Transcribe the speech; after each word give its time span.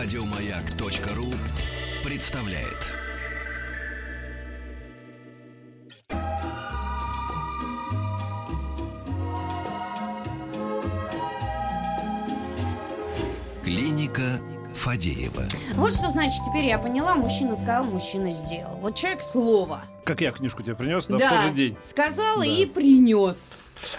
Радиомаяк.ру 0.00 1.26
представляет. 2.04 2.86
Клиника 13.64 14.38
Фадеева. 14.72 15.48
Вот 15.74 15.92
что 15.92 16.10
значит, 16.10 16.42
теперь 16.48 16.66
я 16.66 16.78
поняла, 16.78 17.16
мужчина 17.16 17.56
сказал, 17.56 17.82
мужчина 17.82 18.30
сделал. 18.30 18.76
Вот 18.76 18.94
человек 18.94 19.20
слово. 19.22 19.82
Как 20.04 20.20
я 20.20 20.30
книжку 20.30 20.62
тебе 20.62 20.76
принес, 20.76 21.08
да, 21.08 21.16
в 21.16 21.20
тот 21.20 21.42
же 21.42 21.54
день. 21.54 21.76
сказал 21.82 22.38
Да. 22.38 22.46
и 22.46 22.66
принес. 22.66 23.48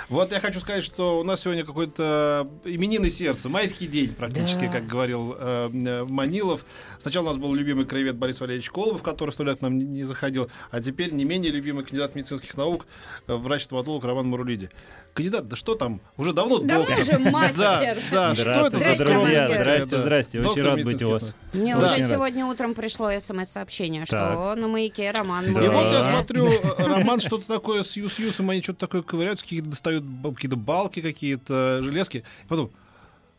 Вот 0.09 0.31
я 0.31 0.39
хочу 0.39 0.59
сказать, 0.59 0.83
что 0.83 1.19
у 1.19 1.23
нас 1.23 1.41
сегодня 1.41 1.63
какой-то 1.65 2.47
именинный 2.65 3.09
сердце, 3.09 3.49
майский 3.49 3.87
день 3.87 4.13
практически, 4.13 4.65
Да. 4.65 4.71
как 4.73 4.87
говорил 4.87 5.35
э, 5.37 6.05
Манилов. 6.07 6.65
Сначала 6.99 7.25
у 7.25 7.27
нас 7.27 7.37
был 7.37 7.53
любимый 7.53 7.85
краевед 7.85 8.15
Борис 8.17 8.39
Валерьевич 8.39 8.69
Колобов, 8.69 9.03
который 9.03 9.31
сто 9.31 9.43
лет 9.43 9.59
к 9.59 9.61
нам 9.61 9.77
не- 9.77 9.85
не 9.85 10.03
заходил, 10.03 10.49
а 10.71 10.81
теперь 10.81 11.11
не 11.13 11.23
менее 11.25 11.51
любимый 11.51 11.83
кандидат 11.83 12.15
медицинских 12.15 12.55
наук, 12.57 12.85
э, 13.27 13.33
врач-стоматолог 13.33 14.03
Роман 14.03 14.27
Мурулиди. 14.27 14.69
Кандидат, 15.13 15.47
да 15.47 15.55
что 15.55 15.75
там, 15.75 16.01
уже 16.17 16.33
давно 16.33 16.59
Давно 16.59 16.85
доктор. 16.85 16.99
уже 16.99 17.19
мастер. 17.31 17.97
Да, 18.11 18.29
да, 18.29 18.35
что 18.35 18.49
это 18.51 18.69
Здравствуйте, 18.77 18.95
за 18.95 19.05
друзья. 19.05 19.45
скромность 19.47 19.55
Здрасте, 19.59 19.97
здрасте. 20.01 20.39
Очень 20.39 20.47
Доктор 20.49 20.65
рад 20.65 20.83
быть 20.83 21.03
у 21.03 21.09
вас. 21.09 21.35
Мне 21.53 21.75
Да. 21.75 21.81
уже 21.93 22.07
сегодня 22.07 22.45
утром 22.45 22.73
пришло 22.75 23.09
смс-сообщение, 23.19 24.05
что 24.05 24.15
Так. 24.17 24.57
на 24.59 24.67
маяке 24.67 25.11
Роман 25.11 25.45
И 25.47 25.49
вот 25.51 25.91
я 25.91 26.03
смотрю, 26.03 26.47
э, 26.51 26.61
Роман 26.77 27.21
что-то 27.21 27.47
такое 27.47 27.83
с 27.83 27.97
Юс-Юсом, 27.97 28.49
они 28.51 28.61
что-то 28.61 28.79
такое 28.79 29.01
ковыряются, 29.01 29.45
какие-то 29.45 29.68
достают 29.69 30.03
какие-то 30.35 30.57
балки, 30.57 31.01
какие-то 31.01 31.81
железки. 31.81 32.23
Потом, 32.47 32.71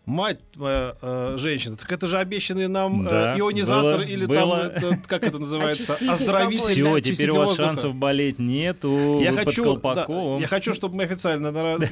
мать 0.07 0.41
твоя 0.53 0.97
э, 1.03 1.37
женщина, 1.39 1.77
так 1.77 1.91
это 1.93 2.07
же 2.07 2.19
обещанный 2.19 2.67
нам 2.69 3.07
э, 3.07 3.09
Да, 3.09 3.35
ионизатор 3.39 3.99
было, 3.99 4.07
или 4.07 4.27
было. 4.27 4.39
там, 4.39 4.61
это, 4.93 4.99
как 5.07 5.23
это 5.23 5.39
называется, 5.39 5.95
оздоровитель. 5.95 6.65
Все, 6.73 6.95
очиститель 6.95 7.15
теперь 7.17 7.31
у 7.31 7.35
вас 7.37 7.49
воздуха. 7.51 7.69
шансов 7.69 7.95
болеть 7.95 8.39
нету. 8.39 9.21
Я 9.21 9.33
хочу, 9.33 9.77
да, 9.79 10.07
я 10.41 10.47
хочу, 10.49 10.73
чтобы 10.75 10.97
мы 10.97 11.05
официально 11.05 11.53
на, 11.53 11.79
на- 11.79 11.89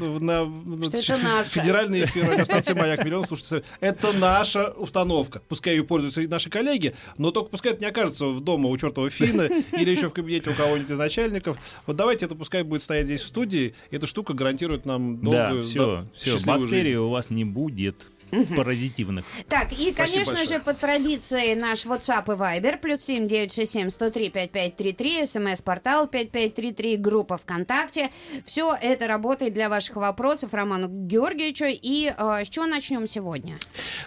на- 0.46 1.44
федеральный 1.44 2.04
эфир 2.04 2.28
радиостанции 2.28 2.74
«Маяк» 2.74 3.04
миллион 3.04 3.24
слушателей. 3.26 3.62
Это 3.80 4.12
наша 4.12 4.70
установка. 4.70 5.40
Пускай 5.48 5.76
ее 5.76 5.84
пользуются 5.84 6.20
и 6.22 6.26
наши 6.26 6.50
коллеги, 6.50 6.94
но 7.18 7.30
только 7.30 7.50
пускай 7.50 7.72
это 7.72 7.80
не 7.82 7.86
окажется 7.88 8.26
в 8.26 8.40
дома 8.40 8.68
у 8.68 8.76
чертова 8.76 9.10
Фина 9.10 9.42
или 9.78 9.90
еще 9.90 10.08
в 10.08 10.12
кабинете 10.12 10.50
у 10.50 10.54
кого-нибудь 10.54 10.90
из 10.90 10.98
начальников. 10.98 11.56
Вот 11.86 11.96
давайте 11.96 12.26
это 12.26 12.34
пускай 12.34 12.62
будет 12.62 12.82
стоять 12.82 13.06
здесь 13.06 13.22
в 13.22 13.26
студии. 13.26 13.74
Эта 13.90 14.06
штука 14.06 14.34
гарантирует 14.34 14.86
нам 14.86 15.20
Да, 15.20 15.46
долгую, 15.48 15.64
все, 15.64 15.96
да, 16.02 16.04
все. 16.14 16.38
Бактерий 16.46 16.84
жизнь. 16.84 16.94
у 17.00 17.10
вас 17.10 17.30
не 17.30 17.44
будет 17.44 18.07
паразитивных. 18.56 19.24
Так, 19.48 19.72
и, 19.72 19.92
Спасибо 19.92 19.96
конечно 19.96 20.34
большое. 20.34 20.58
же, 20.58 20.64
по 20.64 20.74
традиции 20.74 21.54
наш 21.54 21.86
WhatsApp 21.86 22.24
и 22.26 22.36
Viber, 22.36 22.78
плюс 22.78 23.02
7 23.02 23.28
967 23.28 23.90
103 23.90 24.28
5533, 24.30 25.26
смс-портал 25.26 26.06
5533, 26.08 26.96
группа 26.96 27.38
ВКонтакте. 27.38 28.10
Все 28.46 28.76
это 28.80 29.06
работает 29.06 29.54
для 29.54 29.68
ваших 29.68 29.96
вопросов 29.96 30.54
Роману 30.54 30.88
Георгиевичу. 30.88 31.66
И 31.68 32.12
э, 32.16 32.44
с 32.44 32.48
чего 32.48 32.66
начнем 32.66 33.06
сегодня? 33.06 33.58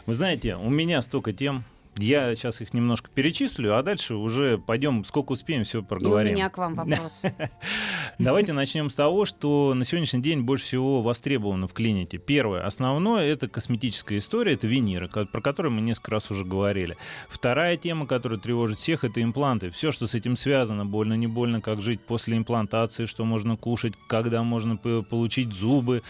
Вы 0.06 0.14
знаете, 0.14 0.56
у 0.56 0.70
меня 0.70 1.02
столько 1.02 1.34
тем. 1.34 1.64
Я 1.98 2.34
сейчас 2.36 2.62
их 2.62 2.74
немножко 2.74 3.10
перечислю, 3.14 3.78
а 3.78 3.84
дальше 3.84 4.16
уже 4.16 4.58
пойдем, 4.58 5.04
сколько 5.04 5.34
успеем, 5.34 5.66
все 5.66 5.80
И 5.80 5.82
у 5.82 5.86
проговорим. 5.86 6.34
меня 6.34 6.50
к 6.50 6.58
вам 6.58 6.76
вопрос. 6.76 7.24
Давайте 8.18 8.54
начнем 8.54 8.90
с 8.90 8.96
того, 8.96 9.26
что 9.26 9.74
на 9.74 9.84
сегодняшний 9.84 10.22
день 10.22 10.42
больше 10.42 10.66
всего 10.66 11.02
востребовано 11.02 11.68
в 11.68 11.74
клинике. 11.74 12.18
Первое, 12.18 12.66
основное, 12.66 13.26
это 13.26 13.50
косметическая 13.50 14.20
история, 14.20 14.54
это 14.54 14.68
виниры, 14.68 15.10
про 15.10 15.42
которые 15.42 15.72
мы 15.72 15.82
несколько 15.82 16.12
раз 16.12 16.32
уже 16.32 16.46
говорили. 16.46 16.98
Вторая 17.28 17.76
тема, 17.76 18.08
которая 18.08 18.40
тревожит 18.40 18.78
всех, 18.78 19.04
это 19.04 19.22
импланты. 19.22 19.70
Все, 19.72 19.92
что 19.92 20.08
с 20.08 20.16
этим 20.16 20.38
связано, 20.38 20.86
больно, 20.86 21.14
не 21.16 21.28
больно, 21.28 21.60
как 21.60 21.82
жить 21.82 22.00
после 22.02 22.38
имплантации, 22.38 23.06
что 23.06 23.26
можно 23.26 23.58
кушать, 23.58 23.94
когда 24.08 24.44
можно 24.44 24.78
получить 24.78 25.52
зубы, 25.52 26.04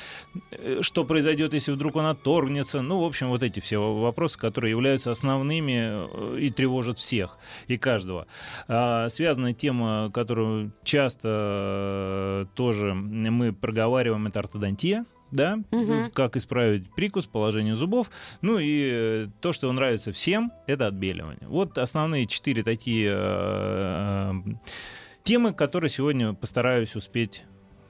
э, 0.52 0.80
что 0.82 1.06
произойдет, 1.06 1.54
если 1.54 1.72
вдруг 1.72 1.96
он 1.96 2.06
отторгнется. 2.06 2.82
Ну, 2.82 3.00
в 3.00 3.04
общем, 3.04 3.30
вот 3.30 3.42
эти 3.42 3.60
все 3.60 3.94
вопросы, 3.94 4.38
которые 4.38 4.72
являются 4.72 5.10
основными 5.12 5.71
э, 5.80 6.38
и 6.40 6.50
тревожат 6.50 6.98
всех 7.00 7.38
и 7.68 7.78
каждого. 7.78 8.28
А, 8.68 9.10
Связанная 9.10 9.54
тема, 9.54 10.12
которую 10.14 10.72
часто 10.84 11.30
э, 11.30 12.46
тоже 12.56 12.94
мы 12.94 13.54
проговариваем, 13.54 14.28
это 14.28 14.40
ортодонтия. 14.40 15.06
Да, 15.32 15.60
Мгм. 15.72 16.12
как 16.14 16.36
исправить 16.36 16.94
прикус, 16.94 17.26
положение 17.26 17.78
зубов. 17.78 18.12
Ну 18.42 18.60
и 18.60 18.90
э, 18.92 19.28
то, 19.40 19.54
что 19.54 19.72
нравится 19.72 20.12
всем, 20.12 20.52
это 20.68 20.88
отбеливание. 20.88 21.48
Вот 21.48 21.78
основные 21.78 22.28
четыре 22.28 22.64
такие 22.64 23.14
э, 23.16 24.34
темы, 25.24 25.54
которые 25.54 25.90
сегодня 25.90 26.34
постараюсь 26.34 26.98
успеть 26.98 27.44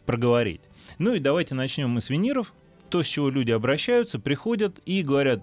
проговорить. 0.05 0.61
Ну 0.99 1.13
и 1.15 1.19
давайте 1.19 1.55
начнем 1.55 1.89
мы 1.89 2.01
с 2.01 2.09
виниров. 2.11 2.53
То, 2.91 3.01
с 3.01 3.07
чего 3.07 3.29
люди 3.29 3.51
обращаются, 3.51 4.19
приходят 4.19 4.79
и 4.85 5.01
говорят, 5.01 5.41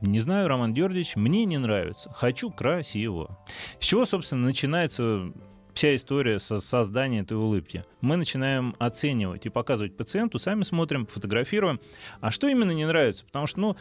не 0.00 0.20
знаю, 0.20 0.48
Роман 0.48 0.74
Георгиевич, 0.74 1.16
мне 1.16 1.44
не 1.44 1.58
нравится, 1.58 2.10
хочу 2.12 2.50
красиво. 2.50 3.38
С 3.80 3.84
чего, 3.84 4.04
собственно, 4.04 4.44
начинается 4.44 5.32
вся 5.74 5.94
история 5.94 6.38
со 6.38 6.58
создания 6.58 7.20
этой 7.20 7.36
улыбки. 7.36 7.84
Мы 8.00 8.16
начинаем 8.16 8.74
оценивать 8.78 9.44
и 9.46 9.50
показывать 9.50 9.96
пациенту, 9.96 10.38
сами 10.38 10.62
смотрим, 10.62 11.06
фотографируем. 11.06 11.80
А 12.20 12.30
что 12.30 12.48
именно 12.48 12.72
не 12.72 12.86
нравится? 12.86 13.24
Потому 13.24 13.46
что, 13.46 13.60
ну, 13.60 13.76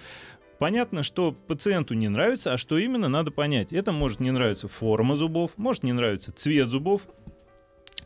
Понятно, 0.58 1.04
что 1.04 1.34
пациенту 1.34 1.96
не 1.96 2.08
нравится, 2.08 2.54
а 2.54 2.58
что 2.58 2.78
именно, 2.78 3.10
надо 3.10 3.30
понять. 3.30 3.74
Это 3.74 3.92
может 3.92 4.22
не 4.22 4.32
нравиться 4.32 4.68
форма 4.70 5.18
зубов, 5.18 5.52
может 5.58 5.84
не 5.84 5.92
нравиться 5.92 6.32
цвет 6.32 6.70
зубов, 6.70 7.02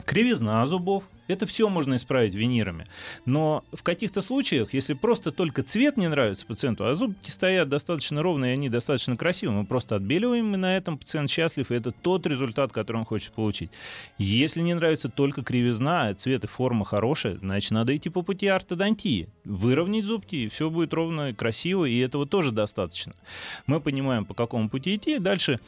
кривизна 0.05 0.65
зубов. 0.65 1.03
Это 1.29 1.45
все 1.45 1.69
можно 1.69 1.95
исправить 1.95 2.33
винирами. 2.33 2.85
Но 3.25 3.63
в 3.71 3.83
каких-то 3.83 4.21
случаях, 4.21 4.73
если 4.73 4.95
просто 4.95 5.31
только 5.31 5.61
цвет 5.61 5.95
не 5.95 6.09
нравится 6.09 6.45
пациенту, 6.45 6.85
а 6.85 6.95
зубки 6.95 7.29
стоят 7.29 7.69
достаточно 7.69 8.23
ровные, 8.23 8.51
и 8.51 8.53
они 8.53 8.67
достаточно 8.67 9.15
красивые, 9.15 9.59
мы 9.59 9.65
просто 9.65 9.95
отбеливаем, 9.95 10.55
и 10.55 10.57
на 10.57 10.75
этом 10.75 10.97
пациент 10.97 11.29
счастлив, 11.29 11.71
и 11.71 11.75
это 11.75 11.91
тот 11.91 12.25
результат, 12.25 12.71
который 12.71 12.97
он 12.97 13.05
хочет 13.05 13.31
получить. 13.33 13.69
Если 14.17 14.61
не 14.61 14.73
нравится 14.73 15.07
только 15.07 15.43
кривизна, 15.43 16.07
а 16.07 16.13
цвет 16.15 16.43
и 16.45 16.47
форма 16.47 16.83
хорошая, 16.83 17.37
значит, 17.37 17.71
надо 17.71 17.95
идти 17.95 18.09
по 18.09 18.23
пути 18.23 18.47
ортодонтии. 18.47 19.29
Выровнять 19.45 20.05
зубки, 20.05 20.35
и 20.35 20.49
все 20.49 20.71
будет 20.71 20.93
ровно, 20.95 21.33
красиво, 21.35 21.85
и 21.85 21.99
этого 21.99 22.25
тоже 22.25 22.51
достаточно. 22.51 23.13
Мы 23.67 23.79
понимаем, 23.79 24.25
по 24.25 24.33
какому 24.33 24.67
пути 24.67 24.95
идти. 24.95 25.19
Дальше, 25.19 25.59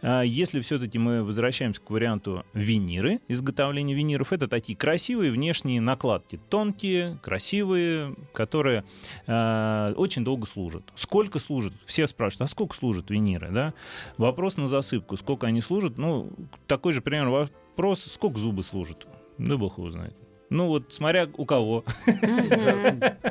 а, 0.00 0.22
если 0.22 0.60
все-таки 0.60 0.98
мы 0.98 1.22
возвращаемся 1.22 1.82
к 1.82 1.90
варианту 1.90 2.46
виниры, 2.54 3.20
изготовления 3.28 3.94
виниров, 3.94 4.32
это 4.32 4.48
такие 4.48 4.76
красивые 4.76 5.09
внешние 5.14 5.80
накладки, 5.80 6.40
тонкие, 6.48 7.18
красивые, 7.22 8.14
которые 8.32 8.84
э, 9.26 9.94
очень 9.96 10.24
долго 10.24 10.46
служат. 10.46 10.84
Сколько 10.94 11.38
служат? 11.38 11.72
Все 11.86 12.06
спрашивают, 12.06 12.48
а 12.48 12.52
сколько 12.52 12.76
служат 12.76 13.10
виниры? 13.10 13.48
Да? 13.50 13.74
Вопрос 14.16 14.56
на 14.56 14.68
засыпку, 14.68 15.16
сколько 15.16 15.46
они 15.46 15.60
служат. 15.60 15.98
Ну, 15.98 16.30
такой 16.66 16.92
же 16.92 17.00
пример 17.00 17.28
вопрос, 17.28 18.04
сколько 18.04 18.38
зубы 18.38 18.62
служат? 18.62 19.06
Да 19.38 19.56
бог 19.56 19.78
его 19.78 19.90
знает. 19.90 20.14
Ну 20.50 20.66
вот, 20.66 20.92
смотря 20.92 21.28
у 21.36 21.44
кого. 21.44 21.84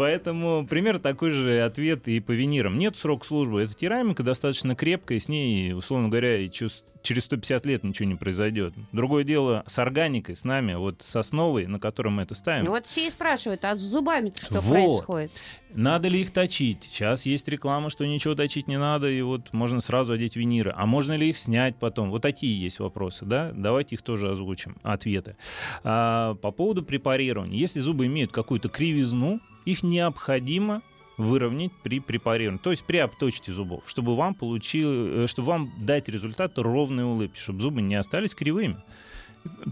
Поэтому 0.00 0.66
примерно 0.66 0.98
такой 0.98 1.30
же 1.30 1.60
ответ 1.60 2.08
и 2.08 2.20
по 2.20 2.32
винирам. 2.32 2.78
Нет 2.78 2.96
срока 2.96 3.26
службы. 3.26 3.60
Эта 3.60 3.74
керамика 3.74 4.22
достаточно 4.22 4.74
крепкая, 4.74 5.20
с 5.20 5.28
ней, 5.28 5.74
условно 5.74 6.08
говоря, 6.08 6.38
и 6.38 6.48
через 6.48 7.24
150 7.24 7.66
лет 7.66 7.84
ничего 7.84 8.08
не 8.08 8.14
произойдет. 8.14 8.72
Другое 8.92 9.24
дело 9.24 9.62
с 9.66 9.78
органикой, 9.78 10.36
с 10.36 10.44
нами, 10.44 10.72
вот 10.72 11.02
с 11.04 11.16
основой, 11.16 11.66
на 11.66 11.78
которой 11.78 12.08
мы 12.08 12.22
это 12.22 12.34
ставим. 12.34 12.64
Вот 12.64 12.86
все 12.86 13.08
и 13.08 13.10
спрашивают, 13.10 13.62
а 13.66 13.76
с 13.76 13.80
зубами 13.80 14.32
что 14.34 14.62
Вот. 14.62 14.70
происходит? 14.70 15.32
Надо 15.74 16.08
ли 16.08 16.22
их 16.22 16.30
точить? 16.30 16.78
Сейчас 16.90 17.26
есть 17.26 17.46
реклама, 17.48 17.90
что 17.90 18.06
ничего 18.06 18.34
точить 18.34 18.68
не 18.68 18.78
надо, 18.78 19.06
и 19.10 19.20
вот 19.20 19.52
можно 19.52 19.82
сразу 19.82 20.14
одеть 20.14 20.34
виниры. 20.34 20.72
А 20.74 20.86
можно 20.86 21.14
ли 21.14 21.28
их 21.28 21.36
снять 21.36 21.76
потом? 21.76 22.10
Вот 22.10 22.22
такие 22.22 22.58
есть 22.58 22.78
вопросы, 22.78 23.26
да? 23.26 23.52
Давайте 23.54 23.96
их 23.96 24.02
тоже 24.02 24.30
озвучим, 24.30 24.78
ответы. 24.82 25.36
А, 25.84 26.36
по 26.36 26.52
поводу 26.52 26.82
препарирования. 26.82 27.58
Если 27.58 27.80
зубы 27.80 28.06
имеют 28.06 28.32
какую-то 28.32 28.70
кривизну, 28.70 29.40
их 29.64 29.82
необходимо 29.82 30.82
выровнять 31.16 31.72
при 31.82 32.00
препарировании, 32.00 32.62
то 32.62 32.70
есть 32.70 32.84
при 32.84 32.96
обточке 32.96 33.52
зубов, 33.52 33.84
чтобы 33.86 34.16
вам 34.16 34.34
получил, 34.34 34.90
э, 34.90 35.26
чтобы 35.26 35.48
вам 35.48 35.72
дать 35.78 36.08
результат 36.08 36.58
ровной 36.58 37.04
улыбки, 37.04 37.38
чтобы 37.38 37.60
зубы 37.60 37.82
не 37.82 37.94
остались 37.94 38.34
кривыми 38.34 38.76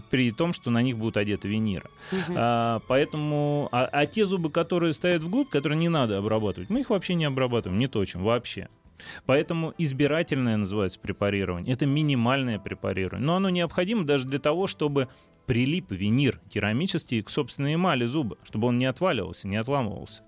при 0.09 0.31
том, 0.31 0.53
что 0.53 0.71
на 0.71 0.81
них 0.81 0.97
будут 0.97 1.17
одеты 1.17 1.47
виниры. 1.47 1.89
Мгм. 2.11 2.35
А, 2.37 2.81
поэтому, 2.87 3.69
а, 3.71 3.85
а 3.91 4.05
те 4.05 4.25
зубы, 4.25 4.49
которые 4.51 4.93
стоят 4.93 5.23
вглубь, 5.23 5.49
которые 5.49 5.77
не 5.77 5.89
надо 5.89 6.17
обрабатывать, 6.17 6.69
мы 6.69 6.81
их 6.81 6.89
вообще 6.89 7.13
не 7.15 7.25
обрабатываем, 7.25 7.79
не 7.79 7.87
точим 7.87 8.23
вообще. 8.23 8.69
Поэтому 9.25 9.73
избирательное 9.77 10.57
называется 10.57 10.99
препарирование. 10.99 11.73
Это 11.73 11.85
минимальное 11.85 12.59
препарирование. 12.59 13.25
Но 13.25 13.35
оно 13.35 13.49
необходимо 13.49 14.03
даже 14.03 14.25
для 14.25 14.39
того, 14.39 14.67
чтобы 14.67 15.07
прилип 15.49 15.91
винир 15.91 16.39
керамический 16.47 17.23
к 17.23 17.29
собственной 17.31 17.73
эмали 17.73 18.05
зуба, 18.05 18.37
чтобы 18.43 18.67
он 18.67 18.77
не 18.77 18.85
отваливался, 18.85 19.47
не 19.47 19.55
отламывался. 19.55 20.21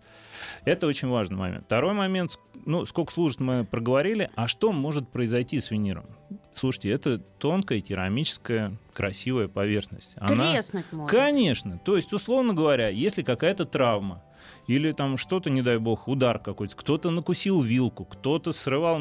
Это 0.66 0.88
очень 0.88 1.10
важный 1.10 1.38
момент. 1.38 1.66
Второй 1.66 1.94
момент, 1.94 2.40
ну, 2.66 2.88
сколько 2.88 3.14
служит, 3.14 3.40
мы 3.40 3.64
проговорили, 3.64 4.32
а 4.36 4.48
что 4.48 4.72
может 4.72 5.08
произойти 5.10 5.60
с 5.60 5.70
виниром? 5.70 6.08
Слушайте, 6.56 6.90
это 6.90 7.20
тонкая 7.20 7.82
керамическая 7.82 8.76
красивая 8.94 9.48
поверхность. 9.48 10.16
Она... 10.18 10.54
Треснуть 10.54 10.92
может. 10.92 11.16
Конечно. 11.16 11.80
То 11.86 11.98
есть, 11.98 12.12
условно 12.14 12.56
говоря, 12.56 12.90
если 12.90 13.22
какая-то 13.22 13.66
травма, 13.66 14.24
или 14.66 14.92
там 14.92 15.18
что-то, 15.18 15.52
не 15.52 15.62
дай 15.62 15.78
бог, 15.78 16.08
удар 16.08 16.40
какой-то, 16.40 16.76
кто-то 16.76 17.12
накусил 17.12 17.62
вилку, 17.62 18.06
кто-то 18.06 18.54
срывал 18.54 19.00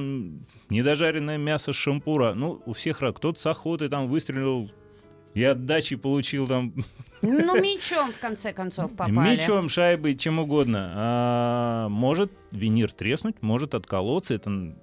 недожаренное 0.69 1.39
мясо 1.39 1.73
с 1.73 1.77
шампура, 1.77 2.35
ну, 2.35 2.61
у 2.67 2.75
всех 2.75 3.01
раз, 3.01 3.15
кто-то 3.15 3.41
с 3.41 3.47
охоты 3.47 3.89
там 3.89 4.07
выстрелил, 4.07 4.71
и 5.35 5.45
отдачи 5.45 5.97
получил 5.97 6.47
там 6.47 6.75
Ну, 7.23 7.55
мечом, 7.61 8.13
в 8.13 8.19
конце 8.19 8.53
концов, 8.53 8.97
попали. 8.97 9.37
Мечом, 9.37 9.69
шайбой, 9.69 10.17
чем 10.17 10.39
угодно. 10.39 10.93
А, 10.95 11.89
может 11.89 12.33
винир 12.51 12.93
треснуть, 12.93 13.37
может 13.43 13.75
отколоться. 13.75 14.35
Это 14.35 14.75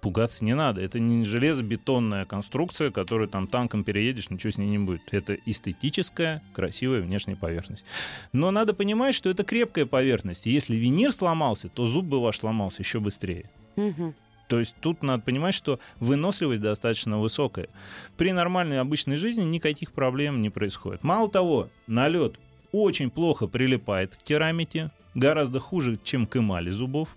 пугаться 0.00 0.44
не 0.44 0.54
надо. 0.54 0.80
Это 0.80 1.00
не 1.00 1.24
железобетонная 1.24 2.24
конструкция, 2.24 2.90
которую 2.90 3.28
там 3.28 3.46
танком 3.46 3.82
переедешь, 3.82 4.30
ничего 4.30 4.52
с 4.52 4.58
ней 4.58 4.68
не 4.68 4.78
будет. 4.78 5.02
Это 5.10 5.34
эстетическая, 5.46 6.42
красивая 6.54 7.00
внешняя 7.00 7.36
поверхность. 7.36 7.84
Но 8.32 8.50
надо 8.50 8.74
понимать, 8.74 9.14
что 9.14 9.30
это 9.30 9.42
крепкая 9.42 9.86
поверхность. 9.86 10.46
Если 10.46 10.76
винир 10.76 11.12
сломался, 11.12 11.68
то 11.68 11.86
зуб 11.86 12.04
бы 12.04 12.20
ваш 12.20 12.38
сломался 12.38 12.82
еще 12.82 13.00
быстрее. 13.00 13.50
Мгм. 13.76 14.14
То 14.48 14.58
есть 14.58 14.76
тут 14.80 15.02
надо 15.02 15.22
понимать, 15.22 15.54
что 15.54 15.80
выносливость 15.98 16.62
достаточно 16.62 17.18
высокая. 17.18 17.68
При 18.16 18.32
нормальной 18.32 18.80
обычной 18.80 19.16
жизни 19.16 19.44
никаких 19.44 19.92
проблем 19.92 20.42
не 20.42 20.50
происходит. 20.50 21.02
Мало 21.02 21.28
того, 21.30 21.68
налет 21.86 22.38
очень 22.72 23.10
плохо 23.10 23.46
прилипает 23.46 24.16
к 24.16 24.22
керамике, 24.22 24.90
гораздо 25.14 25.60
хуже, 25.60 25.98
чем 26.02 26.26
к 26.26 26.36
эмали 26.36 26.70
зубов. 26.70 27.16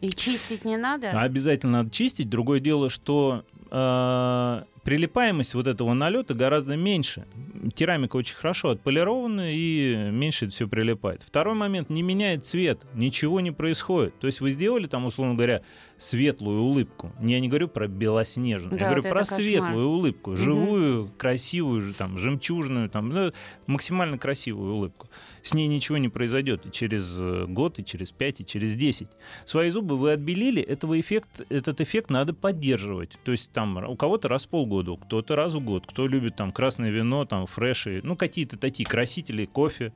И 0.00 0.10
чистить 0.10 0.64
не 0.64 0.76
надо? 0.76 1.10
А 1.12 1.22
обязательно 1.22 1.78
надо 1.78 1.90
чистить. 1.90 2.28
Другое 2.30 2.60
дело, 2.60 2.88
что 2.88 3.44
э, 3.70 4.62
прилипаемость 4.84 5.54
вот 5.54 5.66
этого 5.66 5.92
налета 5.94 6.34
гораздо 6.34 6.76
меньше. 6.76 7.26
Керамика 7.74 8.16
очень 8.16 8.36
хорошо 8.36 8.70
отполирована 8.70 9.52
и 9.52 10.10
меньше 10.10 10.46
это 10.46 10.54
все 10.54 10.68
прилипает. 10.68 11.22
Второй 11.24 11.54
момент, 11.54 11.90
не 11.90 12.02
меняет 12.02 12.46
цвет, 12.46 12.86
ничего 12.94 13.40
не 13.40 13.50
происходит. 13.50 14.18
То 14.18 14.26
есть 14.26 14.40
вы 14.40 14.50
сделали 14.50 14.86
там, 14.86 15.04
условно 15.06 15.34
говоря, 15.34 15.62
светлую 15.96 16.60
улыбку. 16.62 17.12
Я 17.20 17.40
не 17.40 17.48
говорю 17.48 17.68
про 17.68 17.88
белоснежную, 17.88 18.78
Да, 18.78 18.84
я 18.84 18.84
говорю 18.86 19.02
вот 19.02 19.10
про 19.10 19.20
это 19.20 19.28
кошмар. 19.30 19.42
светлую 19.44 19.88
улыбку, 19.88 20.36
живую, 20.36 21.10
красивую, 21.16 21.82
же 21.82 21.94
там, 21.94 22.18
жемчужную, 22.18 22.88
там, 22.88 23.08
ну, 23.08 23.32
максимально 23.66 24.18
красивую 24.18 24.74
улыбку. 24.74 25.08
С 25.42 25.54
ней 25.54 25.66
ничего 25.66 25.98
не 25.98 26.08
произойдет 26.08 26.66
и 26.66 26.70
через 26.70 27.16
э, 27.18 27.46
год, 27.48 27.78
и 27.78 27.84
через 27.84 28.12
пять, 28.12 28.40
и 28.40 28.46
через 28.46 28.74
десять. 28.74 29.08
Свои 29.44 29.70
зубы 29.70 29.96
вы 29.96 30.12
отбелили, 30.12 30.62
этого 30.62 31.00
эффект, 31.00 31.42
этот 31.48 31.80
эффект 31.80 32.10
надо 32.10 32.34
поддерживать. 32.34 33.18
То 33.24 33.32
есть 33.32 33.50
там 33.52 33.76
у 33.88 33.96
кого-то 33.96 34.28
раз 34.28 34.44
в 34.44 34.48
полгода, 34.68 34.96
кто-то 34.96 35.36
раз 35.36 35.54
в 35.54 35.60
год, 35.60 35.86
кто 35.86 36.06
любит 36.06 36.36
там 36.36 36.52
красное 36.52 36.90
вино, 36.90 37.24
там 37.24 37.46
фреши, 37.46 38.00
ну 38.04 38.16
какие-то 38.16 38.56
такие 38.58 38.86
красители, 38.86 39.46
кофе, 39.46 39.92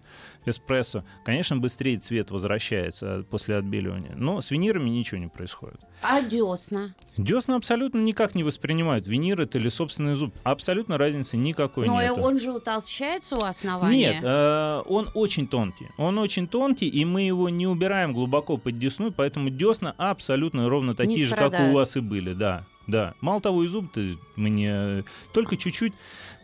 эспрессо. 0.47 1.05
Конечно, 1.25 1.57
быстрее 1.57 1.99
цвет 1.99 2.31
возвращается 2.31 3.25
после 3.31 3.57
отбеливания, 3.57 4.15
но 4.17 4.41
с 4.41 4.51
винирами 4.51 4.89
ничего 4.89 5.21
не 5.21 5.29
происходит. 5.29 5.81
А 6.03 6.21
десна? 6.23 6.95
Десна 7.17 7.57
абсолютно 7.57 7.99
никак 8.01 8.35
не 8.35 8.43
воспринимают 8.43 9.07
винир 9.07 9.41
это 9.41 9.59
или 9.59 9.69
собственный 9.69 10.15
зуб. 10.15 10.35
Абсолютно 10.43 10.99
разницы 10.99 11.37
никакой 11.37 11.87
Но 11.87 12.01
нет. 12.01 12.13
он 12.19 12.41
же 12.41 12.51
утолщается 12.51 13.37
у 13.37 13.43
основания. 13.43 14.15
Нет, 14.15 14.17
э, 14.23 14.83
он 14.87 15.11
очень 15.15 15.47
тонкий. 15.47 15.89
Он 15.99 16.19
очень 16.19 16.49
тонкий, 16.49 16.89
и 16.89 17.05
мы 17.05 17.23
его 17.23 17.49
не 17.49 17.67
убираем 17.67 18.13
глубоко 18.13 18.57
под 18.57 18.79
десну, 18.79 19.13
поэтому 19.13 19.51
десна 19.51 19.95
абсолютно 19.97 20.69
ровно 20.69 20.95
такие 20.95 21.27
же, 21.27 21.37
как 21.37 21.53
у 21.53 21.73
вас 21.73 21.97
и 21.97 22.01
были, 22.01 22.33
да. 22.33 22.67
Да. 22.87 23.15
Мало 23.21 23.41
того, 23.41 23.63
и 23.65 23.69
зуб-то 23.69 24.01
мы 24.37 24.51
не... 24.51 25.05
Только 25.33 25.57
чуть-чуть, 25.57 25.93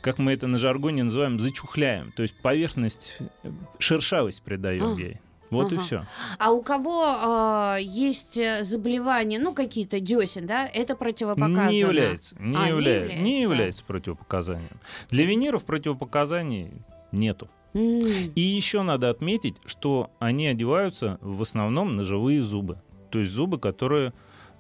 как 0.01 0.19
мы 0.19 0.33
это 0.33 0.47
на 0.47 0.59
жаргоне 0.59 1.03
называем, 1.05 1.41
зачухляем. 1.41 2.13
То 2.13 2.23
есть 2.23 2.35
поверхность, 2.37 3.17
э, 3.43 3.51
шершавость 3.79 4.43
придаем 4.43 4.95
А. 4.97 5.01
ей. 5.01 5.17
Вот 5.51 5.73
и 5.73 5.77
Ага. 5.77 5.85
все. 5.85 6.07
А 6.39 6.53
у 6.53 6.61
кого 6.63 7.05
а, 7.07 7.77
есть 7.81 8.37
э, 8.37 8.63
заболевания, 8.65 9.39
ну, 9.39 9.55
какие-то 9.55 9.99
десен, 9.99 10.47
да, 10.47 10.69
это 10.69 10.95
противопоказано? 10.95 11.71
Не 11.71 11.79
является. 11.79 12.37
Не, 12.39 12.55
А, 12.57 12.67
не 12.67 12.71
явля- 12.73 12.95
является. 13.01 13.17
не 13.19 13.43
является 13.43 13.85
противопоказанием. 13.85 14.69
Для 15.09 15.25
виниров 15.25 15.65
противопоказаний 15.65 16.71
нету. 17.13 17.49
М. 17.75 18.01
И 18.35 18.41
еще 18.41 18.83
надо 18.83 19.09
отметить, 19.11 19.57
что 19.65 20.11
они 20.19 20.47
одеваются 20.47 21.19
в 21.23 21.41
основном 21.43 21.97
на 21.97 22.05
живые 22.05 22.43
зубы. 22.43 22.79
То 23.11 23.19
есть 23.19 23.33
зубы, 23.33 23.59
которые, 23.59 24.13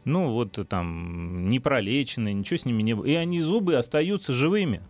ну 0.08 0.32
вот 0.32 0.58
там, 0.68 1.48
не 1.48 1.60
пролечены, 1.60 2.32
ничего 2.32 2.58
с 2.58 2.64
ними 2.64 2.82
не 2.82 2.94
было. 2.94 3.04
И 3.04 3.14
они 3.14 3.40
зубы 3.40 3.76
остаются 3.76 4.32
живыми. 4.32 4.80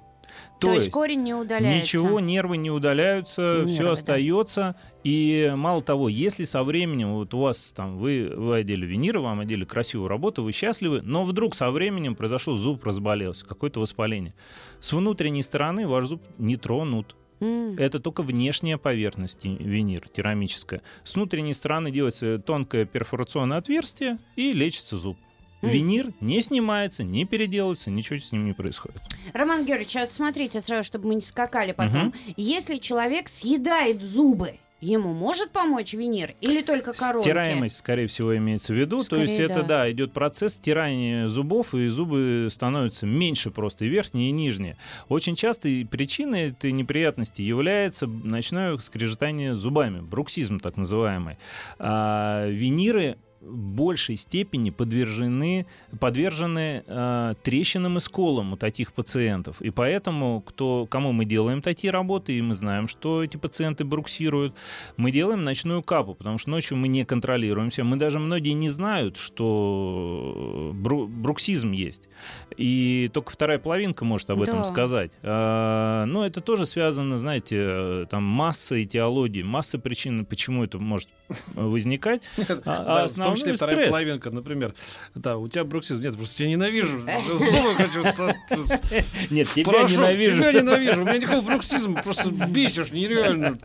То, 0.60 0.72
есть 0.72 0.90
корень 0.90 1.22
не 1.22 1.34
удаляется? 1.34 1.80
Ничего, 1.80 2.20
нервы 2.20 2.56
не 2.56 2.70
удаляются, 2.70 3.58
Нервы, 3.58 3.72
все 3.72 3.82
да. 3.84 3.92
остается. 3.92 4.76
И 5.04 5.52
мало 5.56 5.82
того, 5.82 6.08
если 6.08 6.44
со 6.44 6.64
временем 6.64 7.14
вот 7.14 7.32
у 7.34 7.40
вас 7.40 7.72
там 7.74 7.98
вы, 7.98 8.32
вы 8.34 8.56
одели 8.56 8.84
виниры, 8.84 9.20
вам 9.20 9.40
одели 9.40 9.64
красивую 9.64 10.08
работу, 10.08 10.42
вы 10.42 10.52
счастливы, 10.52 11.00
но 11.02 11.24
вдруг 11.24 11.54
со 11.54 11.70
временем 11.70 12.16
произошло 12.16 12.56
зуб 12.56 12.84
разболелся, 12.84 13.46
какое-то 13.46 13.80
воспаление. 13.80 14.34
С 14.80 14.92
внутренней 14.92 15.42
стороны 15.42 15.86
ваш 15.86 16.06
зуб 16.06 16.22
не 16.38 16.56
тронут. 16.56 17.14
Это 17.40 18.00
только 18.00 18.22
внешняя 18.22 18.78
поверхность 18.78 19.44
винир, 19.44 20.08
керамическая. 20.08 20.82
С 21.04 21.14
внутренней 21.14 21.54
стороны 21.54 21.90
делается 21.90 22.38
тонкое 22.38 22.84
перфорационное 22.84 23.58
отверстие 23.58 24.18
и 24.36 24.52
лечится 24.52 24.98
зуб. 24.98 25.16
Мгм. 25.60 25.72
Винир 25.72 26.12
не 26.20 26.40
снимается, 26.40 27.02
не 27.02 27.24
переделывается, 27.24 27.90
ничего 27.90 28.18
с 28.18 28.30
ним 28.30 28.46
не 28.46 28.52
происходит. 28.52 29.02
Роман 29.32 29.64
Георгиевич, 29.64 29.96
а 29.96 30.00
вот 30.00 30.12
смотрите 30.12 30.60
сразу, 30.60 30.84
чтобы 30.84 31.08
мы 31.08 31.16
не 31.16 31.20
скакали 31.20 31.72
потом. 31.72 32.14
Если 32.36 32.76
человек 32.76 33.28
съедает 33.28 34.02
зубы, 34.02 34.54
ему 34.80 35.12
может 35.12 35.50
помочь 35.50 35.94
винир 35.94 36.34
или 36.40 36.62
только 36.62 36.92
коронки? 36.92 37.26
Стираемость, 37.26 37.78
скорее 37.78 38.06
всего, 38.06 38.36
имеется 38.36 38.72
в 38.72 38.76
виду. 38.76 38.98
То 38.98 39.04
Скорее, 39.04 39.24
есть 39.24 39.40
это, 39.40 39.62
да. 39.62 39.68
да, 39.68 39.90
идет 39.90 40.12
процесс 40.12 40.54
стирания 40.54 41.28
зубов, 41.28 41.74
и 41.74 41.88
зубы 41.88 42.48
становятся 42.50 43.06
меньше 43.06 43.50
просто, 43.50 43.84
и 43.84 43.88
верхние, 43.88 44.30
и 44.30 44.32
нижние. 44.32 44.76
Очень 45.08 45.36
часто 45.36 45.68
причиной 45.90 46.50
этой 46.50 46.72
неприятности 46.72 47.42
является 47.42 48.06
ночное 48.06 48.76
скрежетание 48.78 49.54
зубами, 49.54 50.00
бруксизм 50.00 50.60
так 50.60 50.76
называемый. 50.76 51.38
А, 51.78 52.46
виниры 52.48 53.18
большей 53.40 54.16
степени 54.16 54.70
подвержены, 54.70 55.66
подвержены 56.00 56.82
э, 56.86 57.34
трещинам 57.42 57.96
и 57.98 58.00
сколам 58.00 58.52
у 58.52 58.56
таких 58.56 58.92
пациентов. 58.92 59.60
И 59.62 59.70
поэтому, 59.70 60.40
кто, 60.40 60.86
кому 60.90 61.12
мы 61.12 61.24
делаем 61.24 61.62
такие 61.62 61.90
работы, 61.92 62.32
и 62.36 62.42
мы 62.42 62.54
знаем, 62.54 62.88
что 62.88 63.22
эти 63.22 63.36
пациенты 63.36 63.84
бруксируют, 63.84 64.54
мы 64.96 65.10
делаем 65.12 65.44
ночную 65.44 65.82
капу, 65.82 66.14
потому 66.14 66.38
что 66.38 66.50
ночью 66.50 66.76
мы 66.76 66.88
не 66.88 67.04
контролируемся. 67.04 67.84
Мы 67.84 67.96
даже 67.96 68.18
многие 68.18 68.52
не 68.54 68.70
знают, 68.70 69.16
что 69.16 70.72
бру- 70.74 71.06
бруксизм 71.06 71.72
есть. 71.72 72.08
И 72.56 73.10
только 73.12 73.30
вторая 73.30 73.58
половинка 73.58 74.04
может 74.04 74.30
об 74.30 74.42
этом 74.42 74.58
Да. 74.58 74.64
сказать. 74.64 75.12
А, 75.22 76.04
но 76.06 76.26
это 76.26 76.40
тоже 76.40 76.66
связано, 76.66 77.18
знаете, 77.18 77.56
э, 77.60 78.06
там 78.10 78.24
масса 78.24 78.82
этиологии, 78.82 79.42
масса 79.42 79.78
причин, 79.78 80.24
почему 80.26 80.64
это 80.64 80.78
может 80.78 81.08
возникать. 81.54 82.22
А- 82.64 83.04
а 83.04 83.08
том 83.30 83.36
числе 83.36 83.52
основной 83.52 83.56
вторая 83.56 83.76
стресс. 83.76 83.90
половинка, 83.90 84.30
например. 84.30 84.74
Да, 85.14 85.36
у 85.36 85.48
тебя 85.48 85.64
бруксизм. 85.64 86.00
Нет, 86.02 86.16
просто 86.16 86.36
тебя 86.36 86.48
ненавижу. 86.50 87.00
Зубы 87.38 87.74
хочу 87.74 88.02
Нет, 89.30 89.48
тебя 89.48 89.82
ненавижу. 89.84 90.38
Тебя 90.38 90.52
ненавижу. 90.52 91.02
У 91.02 91.04
меня 91.04 91.18
никакого 91.18 91.40
бруксизма. 91.42 92.02
Просто 92.02 92.30
бесишь 92.30 92.90
нереально. 92.92 93.58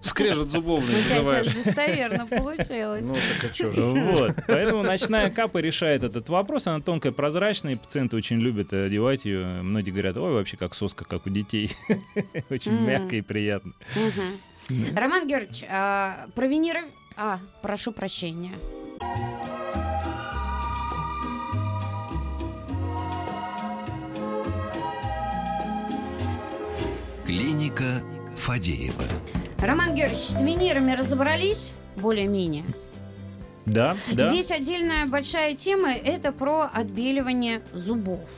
Скрежет 0.00 0.50
зубовный 0.50 0.94
У 0.94 1.02
тебя 1.04 1.16
называешь. 1.18 1.46
сейчас 1.46 1.64
достоверно 1.64 2.26
получилось. 2.26 3.06
Ну, 3.06 3.14
так 3.14 3.50
а 3.50 3.54
чё 3.54 3.72
же. 3.72 3.80
Вот. 4.14 4.34
Поэтому 4.46 4.82
ночная 4.82 5.30
капа 5.30 5.58
решает 5.58 6.04
этот 6.04 6.28
вопрос. 6.28 6.66
Она 6.66 6.80
тонкая, 6.80 7.12
прозрачная, 7.12 7.72
и 7.72 7.76
пациенты 7.76 8.16
очень 8.16 8.38
любят 8.38 8.72
одевать 8.72 9.24
ее. 9.24 9.44
Многие 9.62 9.90
говорят, 9.90 10.16
ой, 10.16 10.32
вообще 10.32 10.56
как 10.56 10.74
соска, 10.74 11.04
как 11.04 11.26
у 11.26 11.30
детей. 11.30 11.70
Очень 12.50 12.80
мягко 12.86 13.16
и 13.16 13.20
приятно. 13.20 13.72
Роман 14.94 15.26
Георгиевич, 15.26 15.64
а, 15.68 16.26
про 16.34 16.46
виниры... 16.46 16.80
А, 17.16 17.38
прошу 17.62 17.92
прощения. 17.92 18.52
Клиника 27.24 28.02
Фадеева. 28.36 29.04
Роман 29.58 29.94
Георгиевич, 29.94 30.24
с 30.24 30.40
винирами 30.40 30.92
разобрались 30.92 31.72
более-менее? 31.96 32.64
Да, 33.64 33.96
да. 34.12 34.28
Здесь 34.28 34.50
отдельная 34.50 35.06
большая 35.06 35.54
тема– 35.54 35.92
это 36.04 36.32
про 36.32 36.68
отбеливание 36.72 37.62
зубов. 37.72 38.28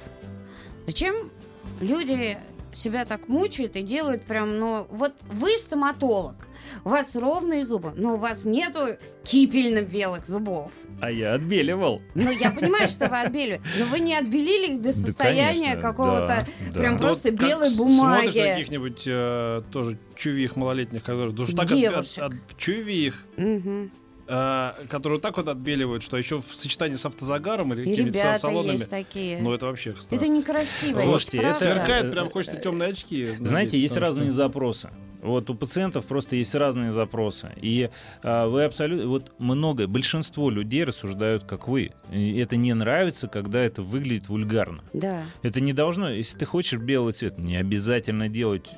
Зачем 0.87 1.33
люди 1.81 2.39
себя 2.73 3.05
так 3.05 3.27
мучают 3.29 3.75
и 3.77 3.83
делают 3.83 4.23
прям, 4.23 4.59
ну, 4.59 4.87
вот 4.91 5.15
вы 5.31 5.57
стоматолог, 5.57 6.46
у 6.85 6.89
вас 6.91 7.15
ровные 7.17 7.65
зубы, 7.65 7.93
но 7.97 8.15
у 8.15 8.17
вас 8.19 8.45
нету 8.45 8.97
кипельно-белых 9.25 10.27
зубов. 10.27 10.71
А 11.01 11.11
я 11.11 11.35
отбеливал. 11.35 12.01
Ну, 12.15 12.31
я 12.31 12.51
понимаю, 12.51 12.89
что 12.89 13.09
вы 13.09 13.21
отбелили, 13.21 13.61
но 13.79 13.85
вы 13.87 14.01
не 14.01 14.15
отбелили 14.17 14.75
их 14.75 14.83
до 14.83 14.93
состояния 14.93 15.71
конечно, 15.73 15.81
какого-то 15.83 16.27
да, 16.27 16.47
да. 16.73 16.81
прям 16.81 16.93
Ну, 16.95 16.99
просто 17.01 17.31
вот 17.31 17.41
белой 17.41 17.77
бумаги. 17.77 18.29
Смотришь 18.31 18.45
каких-нибудь 18.45 19.03
э, 19.07 19.63
тоже 19.73 19.99
чувих 20.15 20.57
малолетних, 20.57 21.03
которые... 21.03 21.33
да 21.35 21.45
так 21.47 21.55
от- 21.59 21.63
от- 21.63 21.77
Девушек. 21.79 22.23
от- 22.25 22.57
чувих, 22.57 23.25
Мгм. 23.37 23.91
э, 24.29 24.71
которые 24.89 25.21
так 25.21 25.37
вот 25.37 25.49
отбеливают, 25.49 26.03
что 26.03 26.17
еще 26.17 26.39
в 26.41 26.55
сочетании 26.57 26.97
с 26.97 27.05
автозагаром 27.05 27.73
или 27.75 27.95
ребята 27.95 28.39
салонами... 28.39 28.73
есть 28.73 28.89
такие. 28.91 29.39
Ну, 29.43 29.53
это 29.53 29.67
вообще 29.67 29.93
страшно. 29.93 30.15
Это 30.15 30.29
некрасиво. 30.29 30.97
Слушайте, 30.99 31.39
это 31.39 31.47
это-. 31.49 31.61
Сверкает, 31.61 32.05
Да. 32.07 32.11
прям 32.13 32.31
хочется 32.31 32.57
темные 32.59 32.89
очки. 32.91 33.25
надеть, 33.27 33.47
Знаете, 33.47 33.79
есть 33.79 33.95
потому 33.95 34.13
что- 34.13 34.21
разные 34.21 34.33
запросы. 34.33 34.91
Вот 35.27 35.51
у 35.51 35.55
пациентов 35.55 36.07
просто 36.07 36.37
есть 36.37 36.55
разные 36.55 36.93
запросы. 36.93 37.53
И 37.57 37.91
а, 38.23 38.47
вы 38.47 38.65
абсолютно... 38.65 39.07
Вот 39.07 39.33
многое, 39.39 39.87
большинство 39.87 40.51
людей 40.51 40.85
рассуждают, 40.85 41.45
как 41.45 41.69
вы. 41.69 41.93
И 42.13 42.39
это 42.39 42.57
не 42.57 42.73
нравится, 42.75 43.29
когда 43.29 43.61
это 43.61 43.83
выглядит 43.83 44.29
вульгарно. 44.29 44.83
Да. 44.93 45.23
Это 45.43 45.61
не 45.61 45.73
должно... 45.73 46.11
Если 46.11 46.39
ты 46.39 46.45
хочешь 46.45 46.81
белый 46.81 47.13
цвет, 47.13 47.39
не 47.39 47.57
обязательно 47.57 48.29
делать 48.29 48.71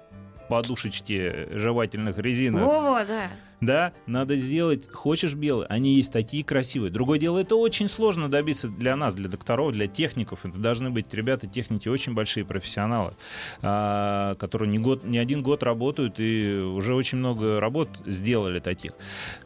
подушечки 0.48 1.48
жевательных 1.52 2.18
резинок. 2.18 2.64
Во-во, 2.64 3.04
да. 3.04 3.30
Да, 3.60 3.92
надо 4.06 4.36
сделать, 4.36 4.88
хочешь 4.88 5.34
белый, 5.34 5.66
они 5.66 5.94
есть 5.94 6.12
такие 6.12 6.44
красивые. 6.44 6.92
Другое 6.92 7.18
дело, 7.18 7.38
это 7.38 7.56
очень 7.56 7.88
сложно 7.88 8.30
добиться 8.30 8.68
для 8.68 8.94
нас, 8.94 9.16
для 9.16 9.28
докторов, 9.28 9.72
для 9.72 9.88
техников. 9.88 10.46
Это 10.46 10.58
должны 10.58 10.90
быть 10.90 11.12
ребята, 11.12 11.48
техники, 11.48 11.88
очень 11.88 12.14
большие 12.14 12.44
профессионалы, 12.44 13.14
а, 13.60 14.36
которые 14.36 14.68
не, 14.68 14.78
год, 14.78 15.02
не 15.02 15.18
один 15.18 15.42
год 15.42 15.64
работают 15.64 16.20
и 16.20 16.52
уже 16.52 16.94
очень 16.94 17.18
много 17.18 17.58
работ 17.58 17.88
сделали 18.06 18.60
таких. 18.60 18.92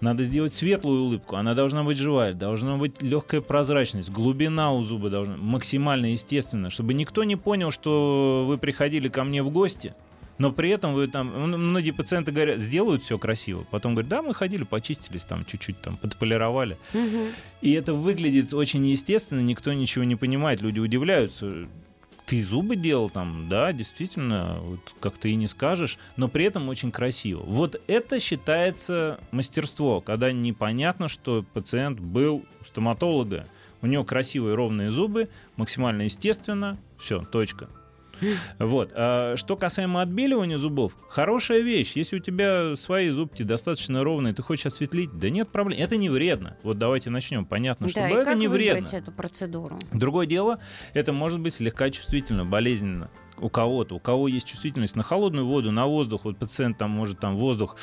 Надо 0.00 0.24
сделать 0.24 0.52
светлую 0.52 1.04
улыбку, 1.04 1.36
она 1.36 1.54
должна 1.54 1.82
быть 1.82 1.96
живая, 1.96 2.34
должна 2.34 2.76
быть 2.76 3.00
легкая 3.00 3.40
прозрачность, 3.40 4.10
глубина 4.10 4.72
у 4.74 4.82
зуба 4.82 5.08
должна 5.08 5.36
максимально 5.38 6.06
естественно, 6.06 6.68
чтобы 6.68 6.92
никто 6.92 7.24
не 7.24 7.36
понял, 7.36 7.70
что 7.70 8.44
вы 8.46 8.58
приходили 8.58 9.08
ко 9.08 9.24
мне 9.24 9.42
в 9.42 9.48
гости, 9.48 9.94
но 10.38 10.52
при 10.52 10.70
этом 10.70 10.94
вы 10.94 11.08
там, 11.08 11.28
многие 11.28 11.90
пациенты 11.90 12.32
говорят, 12.32 12.60
сделают 12.60 13.02
все 13.02 13.18
красиво, 13.18 13.66
потом 13.70 13.94
говорят, 13.94 14.08
да, 14.08 14.22
мы 14.22 14.34
ходили, 14.34 14.64
почистились 14.64 15.24
там, 15.24 15.44
чуть-чуть 15.44 15.80
там, 15.80 15.96
подполировали. 15.96 16.78
Мгм. 16.92 17.28
И 17.60 17.72
это 17.72 17.94
выглядит 17.94 18.52
очень 18.54 18.86
естественно, 18.86 19.40
никто 19.40 19.72
ничего 19.72 20.04
не 20.04 20.16
понимает, 20.16 20.62
люди 20.62 20.78
удивляются. 20.78 21.68
Ты 22.26 22.42
зубы 22.42 22.76
делал 22.76 23.10
там, 23.10 23.48
да, 23.48 23.72
действительно, 23.72 24.58
вот 24.62 24.94
как 25.00 25.18
ты 25.18 25.32
и 25.32 25.34
не 25.34 25.48
скажешь, 25.48 25.98
но 26.16 26.28
при 26.28 26.44
этом 26.44 26.68
очень 26.68 26.92
красиво. 26.92 27.42
Вот 27.44 27.80
это 27.88 28.20
считается 28.20 29.20
мастерство, 29.32 30.00
когда 30.00 30.30
непонятно, 30.32 31.08
что 31.08 31.44
пациент 31.52 31.98
был 31.98 32.44
у 32.60 32.64
стоматолога, 32.64 33.48
у 33.82 33.86
него 33.86 34.04
красивые 34.04 34.54
ровные 34.54 34.92
зубы, 34.92 35.28
максимально 35.56 36.02
естественно, 36.02 36.78
все, 36.98 37.20
точка. 37.20 37.68
Вот. 38.58 38.92
А 38.94 39.34
что 39.36 39.56
касаемо 39.56 40.02
отбеливания 40.02 40.58
зубов, 40.58 40.92
хорошая 41.08 41.60
вещь. 41.60 41.92
Если 41.94 42.16
у 42.16 42.20
тебя 42.20 42.76
свои 42.76 43.10
зубки 43.10 43.42
достаточно 43.42 44.04
ровные, 44.04 44.34
ты 44.34 44.42
хочешь 44.42 44.66
осветлить, 44.66 45.10
да 45.18 45.30
нет 45.30 45.48
проблем. 45.48 45.78
Это 45.80 45.96
не 45.96 46.08
вредно. 46.08 46.56
Вот 46.62 46.78
давайте 46.78 47.10
начнем. 47.10 47.44
Понятно, 47.44 47.88
что 47.88 48.00
Да, 48.00 48.08
это 48.08 48.24
как 48.24 48.36
не 48.36 48.48
вредно. 48.48 48.86
эту 48.96 49.12
процедуру? 49.12 49.78
Другое 49.92 50.26
дело, 50.26 50.58
это 50.94 51.12
может 51.12 51.40
быть 51.40 51.54
слегка 51.54 51.90
чувствительно, 51.90 52.44
болезненно 52.44 53.10
у 53.42 53.48
кого-то, 53.48 53.96
у 53.96 53.98
кого 53.98 54.28
есть 54.28 54.46
чувствительность 54.46 54.96
на 54.96 55.02
холодную 55.02 55.46
воду, 55.46 55.72
на 55.72 55.86
воздух, 55.86 56.24
вот 56.24 56.38
пациент 56.38 56.78
там 56.78 56.90
может 56.90 57.20
там 57.20 57.36
воздух 57.36 57.76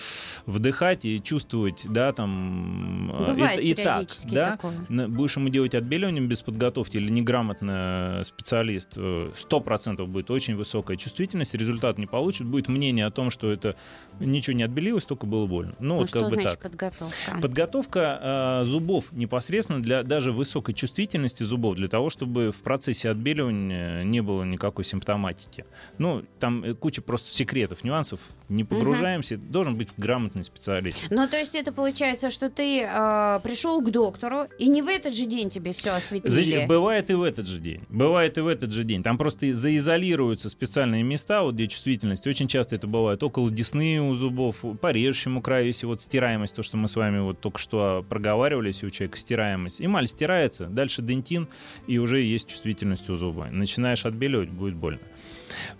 вдыхать 0.46 1.06
и 1.06 1.22
чувствовать, 1.22 1.82
да, 1.86 2.14
там 2.14 3.12
э, 3.12 3.34
Бывает 3.34 3.60
и, 3.60 3.72
и 3.72 3.74
так, 3.74 4.08
да, 4.26 4.58
такое. 4.58 5.08
Будешь 5.08 5.38
ему 5.38 5.50
делать 5.50 5.76
отбеливание 5.76 6.24
без 6.24 6.42
подготовки 6.42 6.98
или 6.98 7.12
неграмотно 7.12 8.22
специалист, 8.26 8.92
э, 8.96 9.32
100% 9.36 10.06
будет 10.06 10.32
очень 10.32 10.56
высокая 10.56 10.98
чувствительность, 10.98 11.54
результат 11.54 11.98
не 11.98 12.08
получит, 12.08 12.48
будет 12.48 12.68
мнение 12.68 13.06
о 13.06 13.12
том, 13.12 13.30
что 13.30 13.52
это 13.52 13.76
ничего 14.20 14.56
не 14.56 14.64
отбелилось, 14.64 15.06
только 15.06 15.26
было 15.26 15.46
больно. 15.46 15.76
Ну, 15.80 15.88
Ну, 15.90 15.96
вот 15.98 16.10
что 16.10 16.22
как 16.22 16.30
бы 16.30 16.36
значит 16.36 16.52
так. 16.52 16.72
подготовка? 16.72 17.40
Подготовка 17.42 18.20
э, 18.22 18.66
зубов 18.66 19.12
непосредственно 19.12 19.82
для 19.82 20.04
даже 20.04 20.32
высокой 20.32 20.74
чувствительности 20.74 21.44
зубов, 21.44 21.76
для 21.76 21.88
того, 21.88 22.10
чтобы 22.10 22.52
в 22.52 22.62
процессе 22.62 23.10
отбеливания 23.10 24.04
не 24.04 24.22
было 24.22 24.44
никакой 24.44 24.86
симптоматики. 24.86 25.49
Ну, 25.98 26.24
там 26.40 26.64
э, 26.64 26.74
куча 26.74 27.02
просто 27.02 27.32
секретов, 27.34 27.84
нюансов. 27.84 28.20
Не 28.48 28.64
погружаемся. 28.64 29.38
Должен 29.38 29.76
быть 29.76 29.90
грамотный 29.98 30.44
специалист. 30.44 30.98
Ну, 31.10 31.28
то 31.28 31.38
есть 31.38 31.56
это 31.56 31.72
получается, 31.72 32.30
что 32.30 32.50
ты 32.50 32.82
э, 32.84 33.40
пришел 33.44 33.82
к 33.82 33.92
доктору, 33.92 34.46
и 34.58 34.68
не 34.68 34.82
в 34.82 34.88
этот 34.88 35.16
же 35.16 35.26
день 35.26 35.50
тебе 35.50 35.74
все 35.74 35.92
За- 35.92 35.98
осветлили. 35.98 36.66
Бывает 36.66 37.10
и 37.10 37.14
в 37.14 37.24
этот 37.24 37.48
же 37.48 37.60
день. 37.60 37.82
Бывает 37.90 38.38
и 38.38 38.42
в 38.42 38.48
этот 38.48 38.72
же 38.72 38.84
день. 38.84 39.04
Там 39.04 39.18
просто 39.18 39.54
заизолируются 39.54 40.50
специальные 40.50 41.04
места, 41.04 41.44
вот 41.44 41.56
где 41.56 41.68
чувствительность. 41.68 42.26
Очень 42.28 42.48
часто 42.48 42.76
это 42.76 42.88
бывает 42.88 43.22
около 43.24 43.50
десны 43.52 44.02
у 44.02 44.16
зубов, 44.16 44.64
по 44.82 44.92
режущему 44.92 45.42
краю, 45.42 45.68
если 45.68 45.86
вот 45.86 46.02
стираемость, 46.02 46.56
то, 46.56 46.64
что 46.64 46.78
мы 46.78 46.88
с 46.88 46.96
вами 46.96 47.20
вот 47.20 47.40
только 47.40 47.60
что 47.60 48.06
проговаривали, 48.10 48.68
если 48.68 48.88
у 48.88 48.90
человека 48.90 49.18
стираемость. 49.18 49.82
Эмаль 49.82 50.08
стирается, 50.08 50.66
дальше 50.66 51.02
дентин, 51.02 51.48
и 51.88 51.98
уже 51.98 52.22
есть 52.22 52.48
чувствительность 52.48 53.10
у 53.10 53.16
зуба. 53.16 53.48
Начинаешь 53.52 54.06
отбеливать, 54.06 54.50
будет 54.50 54.76
больно. 54.76 55.00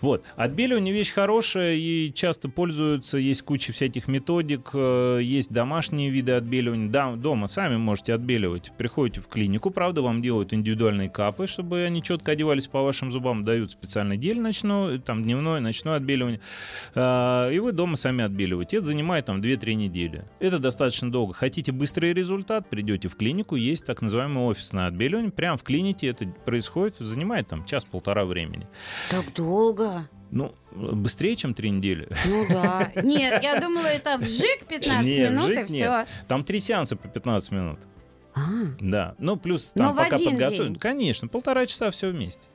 Вот. 0.00 0.24
Отбеливание 0.36 0.92
вещь 0.94 1.12
хорошая 1.12 1.74
и 1.74 2.12
часто 2.12 2.48
пользуются. 2.48 3.18
Есть 3.18 3.42
куча 3.42 3.72
всяких 3.72 4.08
методик, 4.08 4.70
э, 4.72 5.20
есть 5.22 5.52
домашние 5.52 6.10
виды 6.10 6.32
отбеливания. 6.32 6.88
Да, 6.88 7.12
дома 7.12 7.46
сами 7.46 7.76
можете 7.76 8.14
отбеливать. 8.14 8.72
Приходите 8.78 9.20
в 9.20 9.28
клинику, 9.28 9.70
правда, 9.70 10.02
вам 10.02 10.22
делают 10.22 10.52
индивидуальные 10.52 11.10
капы, 11.10 11.46
чтобы 11.46 11.82
они 11.82 12.02
четко 12.02 12.32
одевались 12.32 12.66
по 12.66 12.82
вашим 12.82 13.12
зубам. 13.12 13.44
Дают 13.44 13.70
специальный 13.70 14.16
гель 14.16 14.40
ночной, 14.40 14.98
там 14.98 15.22
дневной, 15.22 15.60
ночное 15.60 15.96
отбеливание. 15.96 16.40
А, 16.94 17.50
И 17.50 17.58
вы 17.58 17.72
дома 17.72 17.96
сами 17.96 18.24
отбеливаете. 18.24 18.78
Это 18.78 18.86
занимает 18.86 19.26
там 19.26 19.40
2-3 19.40 19.74
недели. 19.74 20.24
Это 20.38 20.58
достаточно 20.58 21.10
долго. 21.10 21.34
Хотите 21.34 21.72
быстрый 21.72 22.12
результат, 22.12 22.68
придете 22.68 23.08
в 23.08 23.16
клинику, 23.16 23.56
есть 23.56 23.84
так 23.84 24.02
называемое 24.02 24.46
офисное 24.46 24.86
отбеливание. 24.86 25.30
Прямо 25.30 25.56
в 25.56 25.62
клинике 25.62 26.08
это 26.08 26.26
происходит, 26.44 26.96
занимает 26.96 27.48
там 27.48 27.64
час-полтора 27.64 28.24
времени. 28.24 28.66
Так 29.10 29.32
долго. 29.34 29.49
Ну, 30.30 30.54
быстрее, 30.72 31.34
чем 31.34 31.54
три 31.54 31.70
недели. 31.70 32.08
Ну 32.26 32.46
да. 32.48 32.92
Нет, 33.02 33.42
я 33.42 33.60
думала, 33.60 33.86
это 33.86 34.16
вжик 34.18 34.64
15 34.68 35.04
Нет, 35.04 35.30
минут 35.32 35.44
вжик 35.46 35.68
и 35.68 35.72
нет. 35.72 36.06
все. 36.06 36.24
Там 36.28 36.44
три 36.44 36.60
сеанса 36.60 36.94
по 36.96 37.08
15 37.08 37.50
минут. 37.50 37.80
А, 38.34 38.40
Да. 38.80 39.14
Ну, 39.18 39.36
плюс 39.36 39.72
Но 39.74 39.86
там 39.86 39.94
в 39.94 39.96
пока 39.96 40.18
подготовить. 40.18 40.78
Конечно, 40.78 41.26
полтора 41.26 41.66
часа 41.66 41.90
все 41.90 42.10
вместе. 42.10 42.46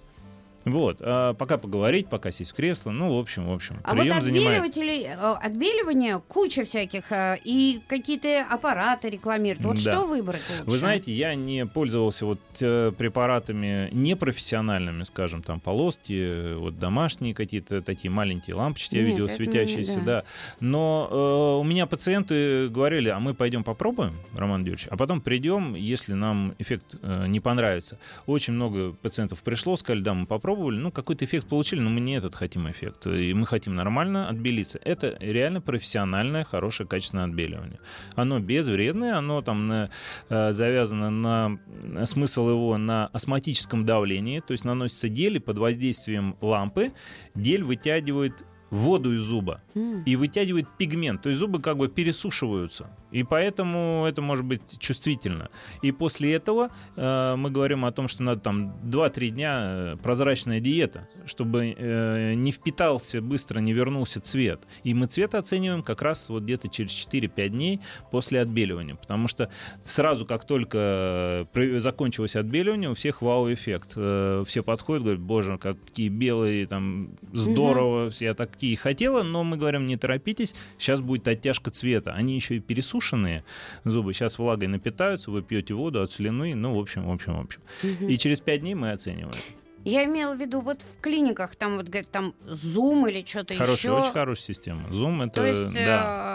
Вот. 0.65 0.97
А 1.01 1.33
пока 1.33 1.57
поговорить, 1.57 2.07
пока 2.09 2.31
сесть 2.31 2.51
в 2.51 2.55
кресло. 2.55 2.91
Ну, 2.91 3.15
в 3.15 3.19
общем, 3.19 3.47
в 3.47 3.53
общем. 3.53 3.79
а 3.83 3.93
вот 3.95 4.01
прием 4.01 4.21
занимает. 4.21 4.75
э, 4.77 5.13
отбеливания 5.41 6.19
куча 6.19 6.65
всяких, 6.65 7.11
э, 7.11 7.37
и 7.43 7.79
какие-то 7.87 8.45
аппараты 8.49 9.09
рекламируют. 9.09 9.63
Вот 9.65 9.75
Да. 9.83 9.93
что 9.93 10.05
выбрать 10.07 10.41
лучше? 10.49 10.63
Вы 10.65 10.77
знаете, 10.77 11.11
я 11.13 11.35
не 11.35 11.65
пользовался 11.65 12.25
вот 12.25 12.39
э, 12.61 12.91
препаратами 12.97 13.89
непрофессиональными, 13.91 15.03
скажем, 15.03 15.43
там 15.43 15.59
полоски, 15.59 16.55
вот 16.55 16.79
домашние 16.79 17.33
какие-то 17.33 17.81
такие 17.81 18.09
маленькие 18.09 18.55
лампочки, 18.55 18.95
я 18.95 19.01
Нет, 19.03 19.11
видел 19.11 19.29
светящиеся, 19.29 19.99
не- 19.99 20.05
да. 20.05 20.23
Но 20.59 21.07
э, 21.11 21.59
у 21.61 21.63
меня 21.63 21.85
пациенты 21.85 22.69
говорили, 22.69 23.09
а 23.09 23.19
мы 23.19 23.33
пойдем 23.33 23.63
попробуем, 23.63 24.15
Роман 24.35 24.61
Юрьевич, 24.61 24.87
а 24.89 24.97
потом 24.97 25.21
придем, 25.21 25.75
если 25.75 26.13
нам 26.13 26.55
эффект 26.59 26.95
э, 27.01 27.25
не 27.27 27.39
понравится. 27.39 27.99
Очень 28.25 28.53
много 28.53 28.93
пациентов 28.93 29.43
пришло, 29.43 29.77
сказали, 29.77 30.01
да, 30.01 30.13
мы 30.13 30.25
попробовали, 30.55 30.77
ну 30.79 30.91
какой-то 30.91 31.25
эффект 31.25 31.47
получили, 31.47 31.81
но 31.81 31.89
мы 31.89 31.99
не 31.99 32.15
этот 32.17 32.35
хотим 32.35 32.69
эффект, 32.69 33.07
и 33.07 33.33
мы 33.33 33.45
хотим 33.45 33.75
нормально 33.75 34.29
отбелиться. 34.29 34.79
Это 34.83 35.17
реально 35.19 35.61
профессиональное, 35.61 36.43
хорошее, 36.43 36.87
качественное 36.87 37.25
отбеливание. 37.25 37.79
Оно 38.15 38.39
безвредное, 38.39 39.17
оно 39.17 39.41
там 39.41 39.65
на- 39.65 39.89
э, 40.29 40.53
завязано 40.53 41.09
на 41.09 41.59
на 41.83 42.05
смысл 42.05 42.49
его 42.49 42.77
на 42.77 43.07
осмотическом 43.07 43.85
давлении, 43.85 44.39
то 44.39 44.53
есть 44.53 44.65
наносится 44.65 45.09
гель 45.09 45.35
и 45.35 45.39
под 45.39 45.57
воздействием 45.57 46.35
лампы 46.41 46.91
гель 47.35 47.63
вытягивает 47.63 48.33
воду 48.69 49.13
из 49.13 49.19
зуба 49.21 49.61
М. 49.75 50.03
и 50.03 50.15
вытягивает 50.15 50.67
пигмент. 50.77 51.21
То 51.21 51.29
есть 51.29 51.39
зубы 51.39 51.61
как 51.61 51.77
бы 51.77 51.87
пересушиваются. 51.87 52.87
И 53.11 53.23
поэтому 53.23 54.05
это 54.07 54.21
может 54.21 54.43
быть 54.45 54.61
чувствительно. 54.79 55.49
И 55.81 55.91
после 55.93 56.33
этого 56.33 56.69
э, 56.97 57.35
мы 57.37 57.49
говорим 57.51 57.85
о 57.85 57.91
том, 57.91 58.07
что 58.09 58.23
надо 58.23 58.41
там 58.41 58.75
2-3 58.83 59.29
дня 59.29 59.61
э, 59.63 59.97
прозрачная 60.03 60.59
диета, 60.59 61.07
чтобы 61.25 61.73
э, 61.77 62.33
не 62.33 62.51
впитался 62.51 63.21
быстро, 63.21 63.59
не 63.59 63.71
вернулся 63.73 64.19
цвет. 64.19 64.61
И 64.83 64.93
мы 64.93 65.05
цвет 65.07 65.35
оцениваем 65.35 65.81
как 65.83 66.01
раз 66.01 66.27
вот 66.29 66.43
где-то 66.43 66.67
через 66.67 66.91
4-5 66.91 67.49
дней 67.49 67.79
после 68.11 68.41
отбеливания. 68.41 68.95
Потому 68.95 69.27
что 69.29 69.49
сразу, 69.85 70.25
как 70.25 70.45
только 70.45 71.47
при- 71.53 71.77
закончилось 71.79 72.35
отбеливание, 72.35 72.89
у 72.89 72.95
всех 72.95 73.21
вау-эффект. 73.21 73.93
Э, 73.95 74.43
Все 74.45 74.61
подходят, 74.63 75.03
говорят, 75.03 75.21
боже, 75.21 75.57
какие 75.57 76.09
белые, 76.09 76.67
там, 76.67 77.11
здорово, 77.31 78.11
я 78.19 78.33
такие 78.55 78.77
хотела, 78.77 79.21
но 79.23 79.43
мы 79.43 79.57
говорим, 79.57 79.85
не 79.85 79.97
торопитесь, 79.97 80.55
сейчас 80.77 81.01
будет 81.01 81.27
оттяжка 81.27 81.71
цвета. 81.71 82.13
Они 82.13 82.35
еще 82.35 82.55
и 82.55 82.59
пересушенные 82.59 83.43
зубы, 83.83 84.13
сейчас 84.13 84.39
влагой 84.39 84.67
напитаются, 84.67 85.29
вы 85.29 85.41
пьете 85.41 85.73
воду 85.73 86.01
от 86.01 86.11
слюны, 86.11 86.55
ну, 86.55 86.75
в 86.75 86.79
общем, 86.79 87.05
в 87.05 87.11
общем, 87.11 87.35
в 87.35 87.41
общем. 87.41 87.61
И 88.07 88.17
через 88.17 88.39
5 88.39 88.61
дней 88.61 88.75
мы 88.75 88.91
оцениваем. 88.91 89.35
Я 89.83 90.05
имела 90.05 90.33
в 90.33 90.39
виду 90.39 90.61
вот 90.61 90.81
в 90.81 90.99
клиниках, 90.99 91.55
там 91.55 91.75
вот 91.75 91.85
говорят, 91.85 92.09
там 92.09 92.33
зум 92.47 93.07
или 93.07 93.23
что-то 93.23 93.53
Хорошая, 93.53 93.75
еще. 93.75 93.91
очень 93.91 94.13
хорошая 94.13 94.45
система. 94.47 94.89
Zoom 94.89 95.23
это, 95.23 95.35
То 95.35 95.45
есть, 95.45 95.75
да, 95.75 96.34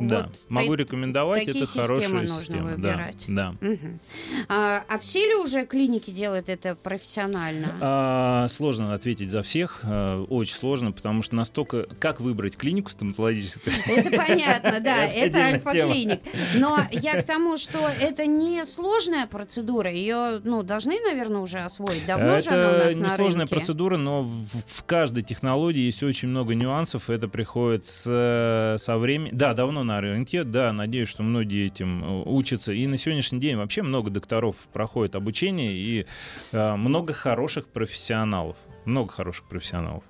да. 0.00 0.22
вот 0.24 0.36
Могу 0.48 0.76
та- 0.76 0.82
рекомендовать, 0.82 1.44
такие 1.46 1.64
это 1.64 1.72
хорошая 1.72 1.96
системы 1.96 2.20
нужно 2.22 2.40
система. 2.40 2.70
выбирать. 2.70 3.24
Да, 3.28 3.54
да. 3.60 3.66
Мгм. 3.68 4.00
А, 4.48 4.82
а 4.88 4.98
все 4.98 5.26
ли 5.26 5.34
уже 5.34 5.66
клиники 5.66 6.10
делают 6.10 6.48
это 6.48 6.74
профессионально? 6.74 7.74
А, 7.80 8.48
сложно 8.48 8.94
ответить 8.94 9.30
за 9.30 9.42
всех, 9.42 9.80
а, 9.84 10.22
очень 10.24 10.54
сложно, 10.54 10.92
потому 10.92 11.22
что 11.22 11.34
настолько... 11.34 11.86
Как 11.98 12.20
выбрать 12.20 12.56
клинику 12.56 12.90
стоматологическую? 12.90 13.74
Это 13.86 14.10
понятно, 14.16 14.80
да, 14.80 15.06
Это 15.06 15.38
альфа-клиник. 15.38 16.20
Но 16.56 16.78
я 16.92 17.22
к 17.22 17.26
тому, 17.26 17.56
что 17.56 17.78
это 18.00 18.26
не 18.26 18.64
сложная 18.66 19.26
процедура, 19.26 19.90
ее, 19.90 20.40
ну, 20.44 20.62
должны, 20.62 20.98
наверное, 21.00 21.40
уже 21.40 21.58
освоить. 21.58 22.04
Давно 22.06 22.38
же 22.38 22.50
она 22.50 22.68
у 22.70 22.72
нас 22.84 22.94
на 22.96 23.06
несложная 23.06 23.40
рынке. 23.46 23.54
процедура, 23.56 23.96
но 23.96 24.22
в, 24.22 24.46
в 24.66 24.82
каждой 24.84 25.22
технологии 25.22 25.80
есть 25.86 26.02
очень 26.02 26.28
много 26.28 26.54
нюансов. 26.54 27.10
Это 27.10 27.28
приходит 27.28 27.86
с, 27.86 28.76
со 28.78 28.98
временем. 28.98 29.36
Да, 29.36 29.54
давно 29.54 29.84
на 29.86 30.00
рынке. 30.00 30.44
Да, 30.44 30.72
надеюсь, 30.72 31.08
что 31.08 31.22
многие 31.22 31.66
этим 31.66 32.04
э, 32.04 32.22
учатся. 32.26 32.72
И 32.72 32.86
на 32.86 32.98
сегодняшний 32.98 33.40
день 33.40 33.56
вообще 33.56 33.82
много 33.82 34.10
докторов 34.10 34.56
проходит 34.72 35.14
обучение 35.14 35.72
и 35.72 36.06
э, 36.52 36.76
много 36.76 37.14
хороших 37.14 37.68
профессионалов. 37.68 38.56
Много 38.84 39.12
хороших 39.12 39.48
профессионалов. 39.48 40.04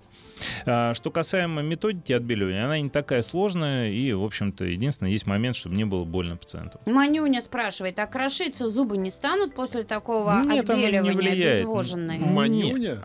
А, 0.66 0.94
Что 0.94 1.10
касаемо 1.10 1.62
методики 1.62 2.12
отбеливания, 2.12 2.64
она 2.64 2.78
не 2.78 2.90
такая 2.90 3.22
сложная, 3.22 3.90
и, 3.90 4.12
в 4.12 4.24
общем-то, 4.24 4.64
единственное, 4.64 5.12
есть 5.12 5.26
момент, 5.26 5.56
чтобы 5.56 5.76
не 5.76 5.84
было 5.84 6.04
больно 6.04 6.36
пациенту. 6.36 6.80
Манюня 6.86 7.40
спрашивает, 7.40 7.98
а 7.98 8.06
крошиться 8.06 8.68
зубы 8.68 8.96
не 8.96 9.10
станут 9.10 9.54
после 9.54 9.84
такого 9.84 10.42
Нет, 10.44 10.52
не 10.52 10.58
отбеливания 10.60 11.12
влияет. 11.12 11.60
обезвоженные? 11.60 12.18
М. 12.18 12.34
Манюня? 12.34 13.04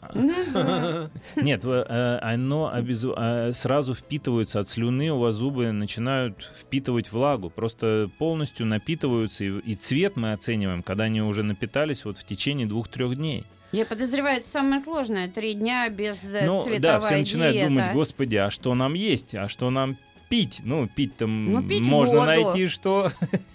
Нет, 1.36 1.62
э, 1.66 2.20
оно 2.22 2.72
обезу- 2.74 3.16
э, 3.18 3.54
сразу 3.54 3.94
впитывается 3.94 4.60
от 4.60 4.70
слюны, 4.70 5.12
у 5.12 5.20
вас 5.20 5.36
зубы 5.36 5.72
начинают 5.72 6.50
впитывать 6.60 7.12
влагу, 7.12 7.50
просто 7.50 8.10
полностью 8.18 8.66
напитываются, 8.66 9.44
и 9.44 9.76
цвет 9.76 10.16
мы 10.16 10.34
оцениваем, 10.34 10.84
когда 10.84 11.06
они 11.06 11.22
уже 11.22 11.44
напитались 11.44 12.06
вот 12.06 12.18
в 12.18 12.26
течение 12.26 12.68
двух-трех 12.68 13.16
дней. 13.16 13.46
Я 13.72 13.86
подозреваю, 13.86 14.38
это 14.38 14.48
самое 14.48 14.82
сложное. 14.82 15.28
Три 15.30 15.54
дня 15.54 15.88
без 15.90 16.24
э, 16.26 16.46
ну, 16.46 16.62
цветовая 16.62 17.00
да, 17.00 17.06
все 17.06 17.18
начинают 17.18 17.56
диета. 17.56 17.68
думать, 17.70 17.94
господи, 17.94 18.36
а 18.36 18.52
что 18.52 18.74
нам 18.74 18.94
есть, 18.94 19.34
а 19.34 19.48
что 19.48 19.70
нам 19.70 19.98
пить? 20.32 20.62
Ну, 20.64 20.88
пить 20.88 21.18
там 21.18 21.52
Ну, 21.52 21.62
пить 21.62 21.86
можно 21.86 22.16
воду. 22.20 22.26
найти, 22.26 22.68
что 22.68 23.12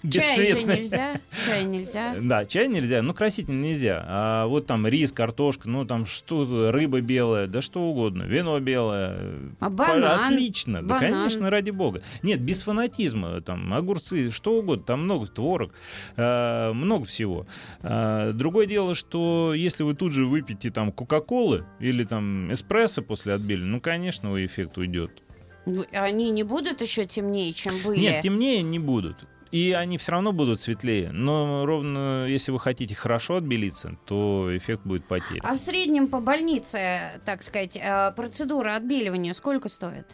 Чай 0.09 0.45
же 0.51 0.63
нельзя, 0.63 1.19
чай 1.43 1.63
нельзя. 1.65 2.15
Да, 2.21 2.45
чай 2.45 2.67
нельзя, 2.67 3.01
ну 3.01 3.15
краситель 3.15 3.59
нельзя. 3.59 4.05
А 4.07 4.45
вот 4.45 4.67
там 4.67 4.85
рис, 4.85 5.11
картошка, 5.11 5.67
ну 5.67 5.85
там 5.85 6.05
что, 6.05 6.71
рыба 6.71 7.01
белая, 7.01 7.47
да 7.47 7.61
что 7.63 7.81
угодно, 7.81 8.23
вино 8.23 8.59
белое. 8.59 9.17
А 9.59 9.69
банан? 9.71 10.25
Отлично, 10.25 10.83
да, 10.83 10.95
Банан. 10.99 11.11
конечно, 11.13 11.49
ради 11.49 11.71
бога. 11.71 12.03
Нет, 12.21 12.39
без 12.41 12.61
фанатизма, 12.61 13.41
там 13.41 13.73
огурцы, 13.73 14.29
что 14.29 14.59
угодно, 14.59 14.85
там 14.85 15.03
много 15.03 15.25
творог, 15.25 15.73
э, 16.15 16.71
много 16.73 17.05
всего. 17.05 17.47
А, 17.81 18.33
другое 18.33 18.67
дело, 18.67 18.93
что 18.93 19.53
если 19.55 19.81
вы 19.81 19.95
тут 19.95 20.11
же 20.13 20.27
выпьете 20.27 20.69
там 20.69 20.91
кока-колы 20.91 21.65
или 21.79 22.03
там 22.03 22.53
эспрессо 22.53 23.01
после 23.01 23.33
отбеливания, 23.33 23.71
ну, 23.71 23.81
конечно, 23.81 24.27
эффект 24.45 24.77
уйдет. 24.77 25.23
Ну, 25.67 25.85
Они 25.91 26.29
не 26.29 26.43
будут 26.43 26.81
еще 26.81 27.05
темнее, 27.05 27.51
чем 27.51 27.75
были? 27.83 27.99
Нет, 27.99 28.23
темнее 28.23 28.61
не 28.61 28.79
будут. 28.79 29.17
И 29.51 29.73
они 29.73 29.97
все 29.97 30.13
равно 30.13 30.31
будут 30.31 30.61
светлее. 30.61 31.11
Но 31.11 31.65
ровно 31.65 32.25
если 32.25 32.51
вы 32.51 32.59
хотите 32.59 32.95
хорошо 32.95 33.35
отбелиться, 33.35 33.97
то 34.05 34.49
эффект 34.55 34.83
будет 34.85 35.05
потерян. 35.05 35.41
А 35.43 35.55
в 35.55 35.59
среднем 35.59 36.07
по 36.07 36.19
больнице, 36.19 37.19
так 37.25 37.43
сказать, 37.43 37.77
э, 37.77 38.11
процедура 38.15 38.75
отбеливания 38.75 39.33
сколько 39.33 39.67
стоит? 39.69 40.07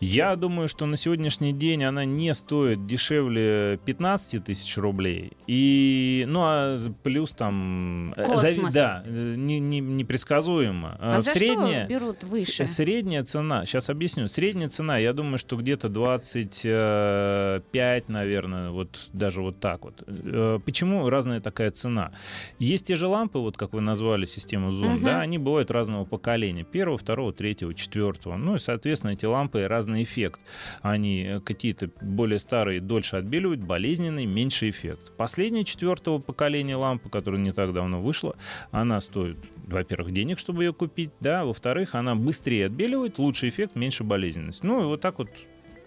Я 0.00 0.36
думаю, 0.36 0.68
что 0.68 0.86
на 0.86 0.96
сегодняшний 0.96 1.52
день 1.52 1.82
она 1.84 2.04
не 2.04 2.32
стоит 2.34 2.86
дешевле 2.86 3.80
15 3.84 4.44
тысяч 4.44 4.76
рублей. 4.78 5.32
И, 5.48 6.24
ну, 6.28 6.40
а 6.44 6.92
плюс 7.02 7.32
там... 7.32 8.12
э, 8.16 8.24
Космос. 8.24 8.72
да, 8.72 9.02
э, 9.04 9.34
не, 9.36 9.58
не- 9.58 9.80
непредсказуемо. 9.80 10.96
А 11.00 11.18
Э, 11.18 11.22
за 11.22 11.30
средняя, 11.32 11.86
что 11.86 11.94
берут 11.98 12.22
выше? 12.24 12.66
средняя 12.66 13.24
цена, 13.24 13.66
сейчас 13.66 13.90
объясню. 13.90 14.28
Средняя 14.28 14.68
цена, 14.68 14.98
я 14.98 15.12
думаю, 15.12 15.38
что 15.38 15.56
где-то 15.56 15.88
25, 15.88 18.08
наверное, 18.08 18.70
вот 18.70 19.08
даже 19.12 19.42
вот 19.42 19.58
так 19.60 19.84
вот. 19.84 20.02
Э, 20.06 20.58
Почему 20.64 21.08
разная 21.10 21.40
такая 21.40 21.70
цена? 21.70 22.12
Есть 22.58 22.86
те 22.86 22.96
же 22.96 23.06
лампы, 23.06 23.38
вот 23.38 23.56
как 23.56 23.72
вы 23.72 23.80
назвали 23.80 24.26
систему 24.26 24.70
Zoom, 24.70 24.96
Мгм. 24.96 25.04
да, 25.04 25.20
они 25.20 25.38
бывают 25.38 25.70
разного 25.70 26.04
поколения. 26.04 26.64
Первого, 26.64 26.98
второго, 26.98 27.32
третьего, 27.32 27.74
четвертого. 27.74 28.36
Ну 28.36 28.56
и, 28.56 28.58
соответственно, 28.58 29.12
эти 29.12 29.24
лампы 29.26 29.66
разный 29.88 30.02
эффект. 30.02 30.40
Они 30.82 31.24
э, 31.24 31.40
какие-то 31.40 31.90
более 32.00 32.38
старые 32.38 32.80
дольше 32.80 33.16
отбеливают, 33.16 33.60
болезненный, 33.60 34.26
меньше 34.26 34.70
эффект. 34.70 35.12
Последняя 35.16 35.64
четвертого 35.64 36.18
поколения 36.18 36.76
лампа, 36.76 37.08
которая 37.08 37.40
не 37.40 37.52
так 37.52 37.72
давно 37.72 38.00
вышла, 38.00 38.36
она 38.70 39.00
стоит, 39.00 39.38
во-первых, 39.66 40.12
денег, 40.12 40.38
чтобы 40.38 40.64
ее 40.64 40.72
купить, 40.72 41.10
да, 41.20 41.44
во-вторых, 41.44 41.94
она 41.94 42.14
быстрее 42.14 42.66
отбеливает, 42.66 43.18
лучший 43.18 43.48
эффект, 43.48 43.74
меньше 43.76 44.04
болезненность. 44.04 44.62
Ну 44.62 44.82
и 44.82 44.84
вот 44.84 45.00
так 45.00 45.18
вот 45.18 45.28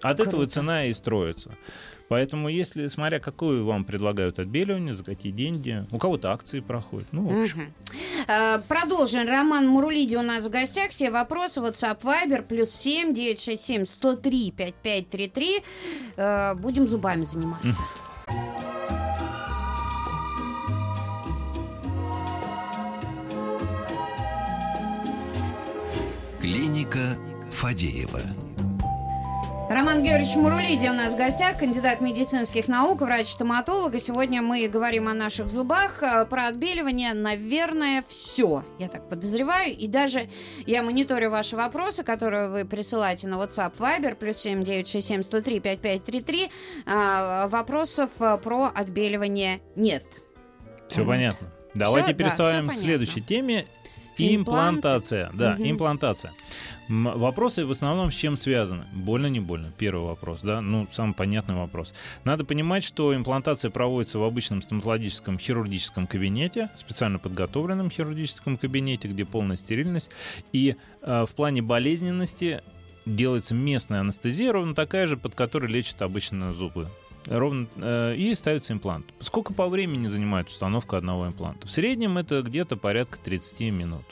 от 0.02 0.20
этого 0.20 0.42
Круто. 0.42 0.52
цена 0.52 0.86
и 0.86 0.94
строится. 0.94 1.56
Поэтому, 2.12 2.50
если, 2.50 2.90
смотря 2.90 3.22
какую 3.22 3.66
вам 3.66 3.86
предлагают 3.86 4.38
отбеливание, 4.38 4.94
за 4.94 5.02
какие 5.02 5.32
деньги, 5.32 5.86
у 5.92 5.98
кого-то 5.98 6.34
акции 6.34 6.60
проходят. 6.60 7.08
Ну, 7.14 7.22
в 7.30 7.42
общем. 7.42 7.74
Э, 8.28 8.60
Продолжим. 8.68 9.26
Роман 9.26 9.66
Мурулиди 9.66 10.18
у 10.18 10.22
нас 10.22 10.46
в 10.46 10.50
гостях. 10.50 10.90
Все 10.90 11.10
вопросы 11.10 11.62
WhatsApp 11.62 12.02
Viber 12.02 12.42
плюс 12.42 12.72
7 12.72 13.14
967 13.14 13.86
103 13.86 14.52
5533. 14.52 15.64
Э, 16.18 16.54
Будем 16.56 16.90
зубами 16.90 17.24
заниматься. 17.24 17.78
Клиника 26.42 27.18
Фадеева. 27.52 28.51
Роман 29.74 30.04
Георгиевич 30.04 30.36
Мурулиди 30.36 30.90
у 30.90 30.94
нас 30.94 31.14
в 31.14 31.18
гостях, 31.18 31.60
кандидат 31.60 32.02
медицинских 32.02 32.68
наук, 32.68 33.00
врач-стоматолог. 33.00 33.96
И 33.96 34.02
сегодня 34.02 34.42
мы 34.42 34.68
говорим 34.68 35.08
о 35.08 35.14
наших 35.14 35.50
зубах, 35.50 36.04
э, 36.04 36.26
про 36.26 36.48
отбеливание, 36.48 37.14
наверное, 37.14 38.04
все. 38.06 38.66
Я 38.80 38.90
так 38.90 39.08
подозреваю. 39.08 39.74
И 39.74 39.88
даже 39.88 40.28
я 40.66 40.84
мониторю 40.84 41.30
ваши 41.30 41.56
вопросы, 41.56 42.04
которые 42.04 42.50
вы 42.50 42.66
присылаете 42.66 43.30
на 43.30 43.36
WhatsApp 43.36 43.78
Viber, 43.78 44.16
плюс 44.16 44.40
7967 44.40 45.24
103 45.24 45.60
5533. 45.62 46.52
А, 46.86 47.48
Вопросов 47.48 48.10
э, 48.20 48.38
про 48.44 48.72
отбеливание 48.76 49.62
нет. 49.78 50.04
Все 50.90 51.04
Вот. 51.04 51.12
понятно. 51.12 51.48
Давайте 51.76 52.10
да, 52.10 52.14
переставим 52.14 52.68
всё 52.68 52.78
к 52.78 52.84
следующей 52.84 53.22
теме. 53.22 53.66
Имплантация. 54.30 55.30
Да, 55.34 55.56
Мгм. 55.56 55.72
имплантация. 55.72 56.34
Вопросы 56.88 57.66
в 57.66 57.72
основном 57.72 58.12
с 58.12 58.14
чем 58.16 58.38
связаны? 58.38 58.86
Больно, 58.94 59.28
не 59.28 59.40
больно? 59.40 59.72
Первый 59.78 60.06
вопрос, 60.06 60.42
да? 60.42 60.62
Ну, 60.62 60.88
самый 60.94 61.14
понятный 61.14 61.56
вопрос. 61.56 61.94
Надо 62.24 62.44
понимать, 62.44 62.84
что 62.84 63.16
имплантация 63.16 63.72
проводится 63.72 64.20
в 64.20 64.24
обычном 64.24 64.62
стоматологическом 64.62 65.40
хирургическом 65.40 66.08
кабинете, 66.08 66.70
специально 66.76 67.20
подготовленном 67.20 67.90
хирургическом 67.90 68.58
кабинете, 68.58 69.08
где 69.08 69.26
полная 69.26 69.56
стерильность. 69.56 70.10
И 70.52 70.76
э, 71.02 71.26
в 71.28 71.34
плане 71.34 71.62
болезненности 71.62 72.62
делается 73.06 73.56
местная 73.56 74.02
анестезия, 74.02 74.52
ровно 74.52 74.76
такая 74.76 75.08
же, 75.08 75.18
под 75.18 75.34
которой 75.36 75.68
лечат 75.72 76.02
обычно 76.02 76.54
зубы. 76.54 76.90
Ровно, 77.26 77.68
э, 77.76 78.16
и 78.16 78.34
ставится 78.36 78.74
имплант. 78.74 79.06
Сколько 79.20 79.54
по 79.54 79.68
времени 79.68 80.08
занимает 80.08 80.50
установка 80.50 80.98
одного 80.98 81.28
импланта? 81.28 81.68
В 81.68 81.72
среднем 81.72 82.18
это 82.18 82.42
где-то 82.42 82.78
порядка 82.78 83.20
30 83.20 83.72
минут. 83.72 84.04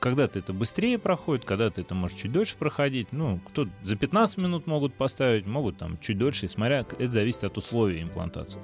Когда-то 0.00 0.40
это 0.40 0.52
быстрее 0.52 0.98
проходит, 0.98 1.44
когда-то 1.44 1.80
это 1.80 1.94
может 1.94 2.18
чуть 2.18 2.32
дольше 2.32 2.56
проходить. 2.56 3.12
Ну, 3.12 3.40
кто 3.46 3.68
за 3.84 3.96
15 3.96 4.38
минут 4.38 4.66
могут 4.66 4.94
поставить, 4.94 5.46
могут 5.46 5.78
там 5.78 5.96
чуть 6.00 6.18
дольше, 6.18 6.48
смотря, 6.48 6.80
это 6.80 7.10
зависит 7.10 7.44
от 7.44 7.56
условий 7.56 8.02
имплантации. 8.02 8.60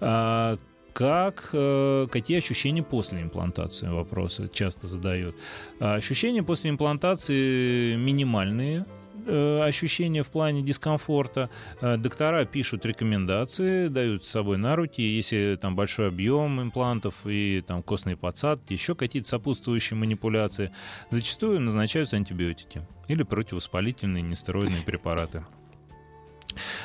А, 0.00 0.58
как, 0.92 1.50
э, 1.52 2.06
какие 2.10 2.38
ощущения 2.38 2.82
после 2.82 3.22
имплантации, 3.22 3.88
вопросы 3.88 4.50
часто 4.52 4.86
задают. 4.86 5.36
А 5.78 5.94
ощущения 5.94 6.42
после 6.42 6.70
имплантации 6.70 7.94
минимальные, 7.96 8.84
э, 9.26 9.62
ощущения 9.62 10.22
в 10.22 10.28
плане 10.28 10.62
дискомфорта. 10.62 11.50
Э, 11.80 11.96
доктора 11.96 12.44
пишут 12.44 12.84
рекомендации, 12.86 13.88
дают 13.88 14.24
с 14.24 14.28
собой 14.28 14.58
на 14.58 14.76
руки, 14.76 15.02
если 15.02 15.58
там 15.60 15.76
большой 15.76 16.08
объем 16.08 16.60
имплантов 16.62 17.14
и 17.24 17.62
там 17.66 17.82
костные 17.82 18.16
подсадки, 18.16 18.72
еще 18.72 18.94
какие-то 18.94 19.28
сопутствующие 19.28 19.96
манипуляции. 19.96 20.70
Зачастую 21.10 21.60
назначаются 21.60 22.16
антибиотики 22.16 22.86
или 23.08 23.22
противовоспалительные 23.22 24.22
нестероидные 24.22 24.82
препараты. 24.82 25.44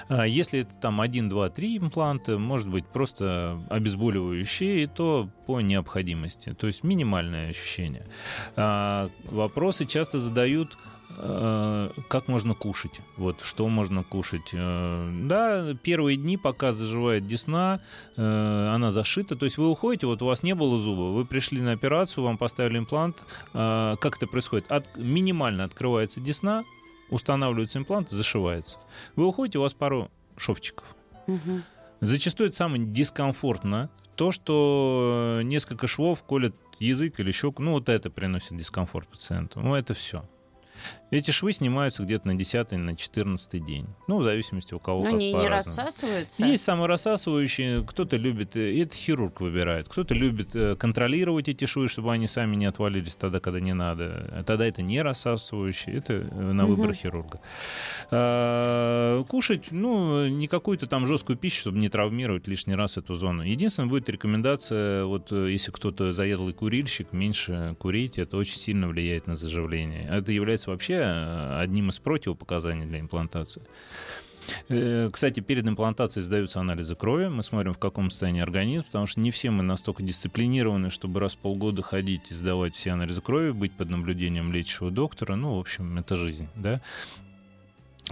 А 0.07 0.25
если 0.25 0.61
это 0.61 0.73
там 0.75 1.01
1, 1.01 1.29
2, 1.29 1.49
3 1.49 1.77
импланта, 1.77 2.37
может 2.37 2.67
быть 2.67 2.85
просто 2.87 3.61
обезболивающие, 3.69 4.83
и 4.83 4.87
то 4.87 5.29
по 5.45 5.61
необходимости. 5.61 6.53
То 6.53 6.67
есть 6.67 6.83
минимальное 6.83 7.49
ощущение. 7.49 8.05
А, 8.55 9.09
вопросы 9.25 9.85
часто 9.85 10.19
задают 10.19 10.77
как 11.19 12.27
можно 12.27 12.55
кушать, 12.55 13.01
вот 13.17 13.41
что 13.41 13.67
можно 13.67 14.03
кушать. 14.03 14.51
Да, 14.53 15.75
первые 15.83 16.15
дни, 16.15 16.37
пока 16.37 16.71
заживает 16.71 17.27
десна, 17.27 17.81
она 18.15 18.89
зашита, 18.89 19.35
то 19.35 19.43
есть 19.43 19.57
вы 19.57 19.67
уходите, 19.67 20.07
вот 20.07 20.21
у 20.21 20.25
вас 20.25 20.43
не 20.43 20.55
было 20.55 20.79
зуба, 20.79 21.13
вы 21.13 21.25
пришли 21.25 21.61
на 21.61 21.73
операцию, 21.73 22.23
вам 22.23 22.37
поставили 22.37 22.77
имплант, 22.77 23.23
как 23.51 24.15
это 24.17 24.27
происходит? 24.27 24.71
От, 24.71 24.95
минимально 24.95 25.65
открывается 25.65 26.21
десна, 26.21 26.63
устанавливается 27.09 27.79
имплант, 27.79 28.09
зашивается. 28.09 28.79
Вы 29.17 29.25
уходите, 29.25 29.57
у 29.59 29.61
вас 29.63 29.73
пару 29.73 30.09
шовчиков. 30.37 30.95
Угу. 31.27 31.61
Зачастую 32.01 32.47
это 32.47 32.55
самое 32.55 32.85
дискомфортно. 32.85 33.89
То, 34.15 34.31
что 34.31 35.41
несколько 35.43 35.87
швов 35.87 36.23
колят 36.23 36.55
язык 36.79 37.19
или 37.19 37.31
щеку, 37.31 37.61
ну 37.61 37.71
вот 37.73 37.89
это 37.89 38.09
приносит 38.09 38.55
дискомфорт 38.57 39.07
пациенту. 39.09 39.59
Ну 39.59 39.75
это 39.75 39.93
все. 39.93 40.23
Эти 41.11 41.31
швы 41.31 41.53
снимаются 41.53 42.03
где-то 42.03 42.27
на 42.27 42.35
10 42.35 42.71
на 42.71 42.95
14 42.95 43.65
день. 43.65 43.87
Ну, 44.07 44.19
в 44.19 44.23
зависимости 44.23 44.75
у 44.75 44.79
кого 44.79 44.99
Но 44.99 45.05
как 45.05 45.13
они 45.15 45.33
не 45.33 45.47
рассасываются? 45.47 46.45
Есть 46.45 46.63
саморассасывающие, 46.63 47.83
кто-то 47.83 48.15
любит, 48.17 48.55
и 48.55 48.59
э, 48.59 48.83
это 48.83 48.95
хирург 48.95 49.41
выбирает, 49.41 49.89
кто-то 49.89 50.13
любит 50.13 50.55
э, 50.55 50.75
контролировать 50.75 51.47
эти 51.47 51.65
швы, 51.65 51.89
чтобы 51.89 52.13
они 52.13 52.27
сами 52.27 52.55
не 52.55 52.65
отвалились 52.65 53.15
тогда, 53.15 53.39
когда 53.39 53.59
не 53.59 53.73
надо. 53.73 54.43
Тогда 54.45 54.67
это 54.67 54.83
не 54.83 55.01
рассасывающие, 55.01 55.97
это 55.97 56.13
э, 56.13 56.51
на 56.51 56.67
выбор 56.67 56.89
угу. 56.89 56.95
хирурга. 56.95 57.41
А, 58.11 59.23
кушать, 59.23 59.71
ну, 59.71 60.27
не 60.27 60.47
какую-то 60.47 60.85
там 60.85 61.07
жесткую 61.07 61.37
пищу, 61.37 61.61
чтобы 61.61 61.79
не 61.79 61.89
травмировать 61.89 62.47
лишний 62.47 62.75
раз 62.75 62.97
эту 62.97 63.15
зону. 63.15 63.41
Единственное, 63.41 63.89
будет 63.89 64.09
рекомендация, 64.09 65.05
вот 65.05 65.31
если 65.31 65.71
кто-то 65.71 66.13
заедлый 66.13 66.53
курильщик, 66.53 67.13
меньше 67.13 67.75
курить, 67.79 68.19
это 68.19 68.37
очень 68.37 68.59
сильно 68.59 68.87
влияет 68.87 69.25
на 69.25 69.35
заживление. 69.35 70.07
Это 70.07 70.31
является 70.31 70.68
вообще 70.69 71.19
Э, 71.29 71.59
одним 71.59 71.89
из 71.89 71.99
противопоказаний 71.99 72.85
для 72.85 72.99
имплантации. 72.99 73.61
Э, 74.69 75.09
кстати, 75.11 75.39
перед 75.41 75.67
имплантацией 75.67 76.23
сдаются 76.23 76.59
анализы 76.59 76.95
крови. 76.95 77.27
Мы 77.27 77.43
смотрим, 77.43 77.73
в 77.73 77.77
каком 77.77 78.09
состоянии 78.09 78.41
организм, 78.41 78.85
потому 78.85 79.05
что 79.05 79.19
не 79.19 79.31
все 79.31 79.51
мы 79.51 79.63
настолько 79.63 80.03
дисциплинированы, 80.03 80.89
чтобы 80.89 81.19
раз 81.19 81.33
в 81.33 81.37
полгода 81.37 81.81
ходить 81.81 82.31
и 82.31 82.33
сдавать 82.33 82.75
все 82.75 82.91
анализы 82.91 83.21
крови, 83.21 83.51
быть 83.51 83.73
под 83.73 83.89
наблюдением 83.89 84.51
лечащего 84.51 84.91
доктора. 84.91 85.35
Ну, 85.35 85.55
в 85.55 85.59
общем, 85.59 85.97
это 85.97 86.15
жизнь, 86.15 86.47
да. 86.55 86.81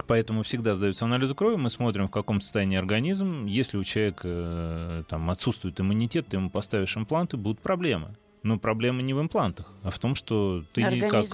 Поэтому 0.06 0.44
всегда 0.44 0.76
сдаются 0.76 1.06
анализы 1.06 1.34
крови, 1.34 1.56
мы 1.56 1.72
смотрим, 1.72 2.08
в 2.08 2.12
каком 2.12 2.40
состоянии 2.40 2.78
организм. 2.78 3.48
Если 3.48 3.78
у 3.78 3.84
человека 3.84 4.28
э, 4.28 5.04
там, 5.10 5.32
отсутствует 5.32 5.80
иммунитет, 5.80 6.28
ты 6.28 6.38
ему 6.38 6.52
поставишь 6.52 6.96
импланты, 6.96 7.36
будут 7.36 7.62
проблемы. 7.62 8.16
Но 8.48 8.58
проблема 8.58 9.02
не 9.02 9.14
в 9.14 9.20
имплантах, 9.20 9.70
а 9.84 9.90
в 9.90 10.00
том, 10.00 10.16
что 10.16 10.64
ты 10.72 10.82
как, 11.10 11.26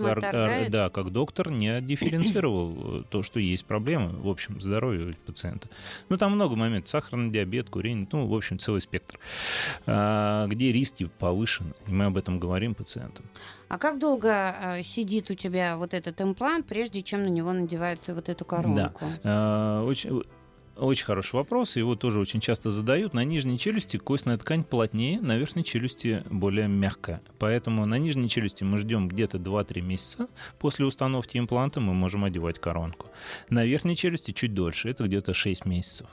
да, 0.72 0.90
как 0.90 1.12
доктор 1.12 1.52
не 1.52 1.80
дифференцировал 1.80 3.02
э, 3.02 3.04
то, 3.08 3.22
что 3.22 3.40
есть 3.40 3.66
проблемы 3.66 4.20
в 4.20 4.28
общем 4.28 4.60
здоровье 4.60 5.16
пациента. 5.24 5.70
Ну, 6.10 6.18
там 6.18 6.32
много 6.32 6.56
моментов. 6.56 6.90
Сахарный 6.90 7.30
диабет, 7.30 7.70
курение, 7.70 8.08
ну, 8.12 8.26
в 8.26 8.34
общем, 8.34 8.58
целый 8.58 8.82
спектр. 8.82 9.20
А, 9.86 10.48
где 10.48 10.72
риски 10.72 11.08
повышены, 11.20 11.76
и 11.86 11.92
мы 11.92 12.06
об 12.06 12.18
этом 12.18 12.40
говорим 12.40 12.74
пациентам. 12.74 13.26
А 13.70 13.78
как 13.78 14.00
долго 14.00 14.56
э, 14.60 14.82
сидит 14.82 15.30
у 15.30 15.36
тебя 15.36 15.78
вот 15.78 15.94
этот 15.94 16.20
имплант, 16.20 16.66
прежде 16.66 17.04
чем 17.04 17.22
на 17.22 17.30
него 17.30 17.54
надевают 17.54 18.08
вот 18.08 18.28
эту 18.28 18.44
коронку? 18.44 19.06
Да. 19.06 19.20
А, 19.24 19.84
очень 19.84 20.24
очень 20.78 21.06
хороший 21.06 21.36
вопрос, 21.36 21.76
его 21.76 21.96
тоже 21.96 22.20
очень 22.20 22.40
часто 22.40 22.72
задают. 22.72 23.14
На 23.14 23.24
нижней 23.24 23.58
челюсти 23.58 23.98
костная 23.98 24.38
ткань 24.38 24.64
плотнее, 24.64 25.20
на 25.22 25.38
верхней 25.38 25.64
челюсти 25.64 26.24
более 26.30 26.68
мягкая. 26.68 27.22
Поэтому 27.40 27.86
на 27.86 27.98
нижней 27.98 28.30
челюсти 28.30 28.64
мы 28.64 28.78
ждем 28.78 29.08
где-то 29.08 29.38
2-3 29.38 29.82
месяца. 29.82 30.28
После 30.60 30.86
установки 30.86 31.38
импланта 31.38 31.80
мы 31.80 31.94
можем 31.94 32.24
одевать 32.24 32.60
коронку. 32.60 33.08
На 33.50 33.66
верхней 33.66 33.96
челюсти 33.96 34.32
чуть 34.32 34.54
дольше, 34.54 34.90
это 34.90 35.06
где-то 35.06 35.34
6 35.34 35.66
месяцев. 35.66 36.08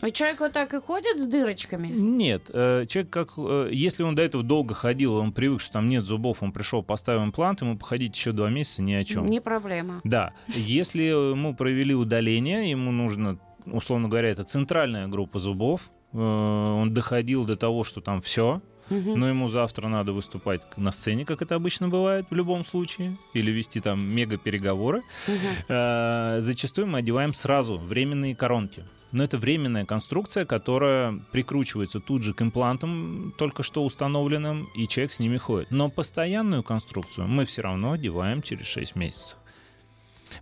А 0.00 0.10
человек 0.10 0.40
вот 0.40 0.52
так 0.52 0.72
и 0.74 0.80
ходит 0.80 1.20
с 1.20 1.26
дырочками? 1.26 1.88
Нет. 1.88 2.50
Э, 2.52 2.86
человек, 2.88 3.10
как, 3.10 3.32
э, 3.36 3.68
если 3.72 4.02
он 4.02 4.14
до 4.14 4.22
этого 4.22 4.42
долго 4.42 4.74
ходил, 4.74 5.14
он 5.16 5.32
привык, 5.32 5.60
что 5.60 5.74
там 5.74 5.88
нет 5.88 6.04
зубов, 6.04 6.42
он 6.42 6.52
пришел, 6.52 6.82
поставил 6.82 7.24
имплант, 7.24 7.60
ему 7.60 7.76
походить 7.76 8.16
еще 8.16 8.32
два 8.32 8.48
месяца 8.48 8.82
ни 8.82 8.94
о 8.94 9.04
чем. 9.04 9.26
Не 9.26 9.40
проблема. 9.40 10.00
Да. 10.04 10.32
Если 10.48 11.02
ему 11.02 11.54
провели 11.54 11.94
удаление, 11.94 12.70
ему 12.70 12.90
нужно 12.90 13.38
условно 13.66 14.08
говоря, 14.08 14.28
это 14.28 14.44
центральная 14.44 15.08
группа 15.08 15.38
зубов. 15.38 15.90
Э, 16.12 16.18
он 16.18 16.92
доходил 16.92 17.44
до 17.44 17.56
того, 17.56 17.84
что 17.84 18.00
там 18.00 18.20
все, 18.20 18.60
но 18.90 19.28
ему 19.28 19.48
завтра 19.48 19.88
надо 19.88 20.12
выступать 20.12 20.62
на 20.76 20.92
сцене, 20.92 21.24
как 21.24 21.40
это 21.40 21.54
обычно 21.54 21.88
бывает 21.88 22.26
в 22.28 22.34
любом 22.34 22.64
случае, 22.64 23.16
или 23.32 23.50
вести 23.50 23.80
там 23.80 24.00
мега-переговоры. 24.04 25.02
Угу. 25.28 26.42
Зачастую 26.42 26.88
мы 26.88 26.98
одеваем 26.98 27.32
сразу 27.32 27.78
временные 27.78 28.36
коронки. 28.36 28.84
Но 29.12 29.22
это 29.22 29.36
временная 29.36 29.84
конструкция, 29.84 30.46
которая 30.46 31.20
прикручивается 31.32 32.00
тут 32.00 32.22
же 32.22 32.32
к 32.32 32.40
имплантам, 32.40 33.34
только 33.36 33.62
что 33.62 33.84
установленным, 33.84 34.70
и 34.74 34.88
человек 34.88 35.12
с 35.12 35.20
ними 35.20 35.36
ходит. 35.36 35.70
Но 35.70 35.90
постоянную 35.90 36.62
конструкцию 36.62 37.28
мы 37.28 37.44
все 37.44 37.62
равно 37.62 37.92
одеваем 37.92 38.40
через 38.42 38.66
6 38.66 38.96
месяцев. 38.96 39.38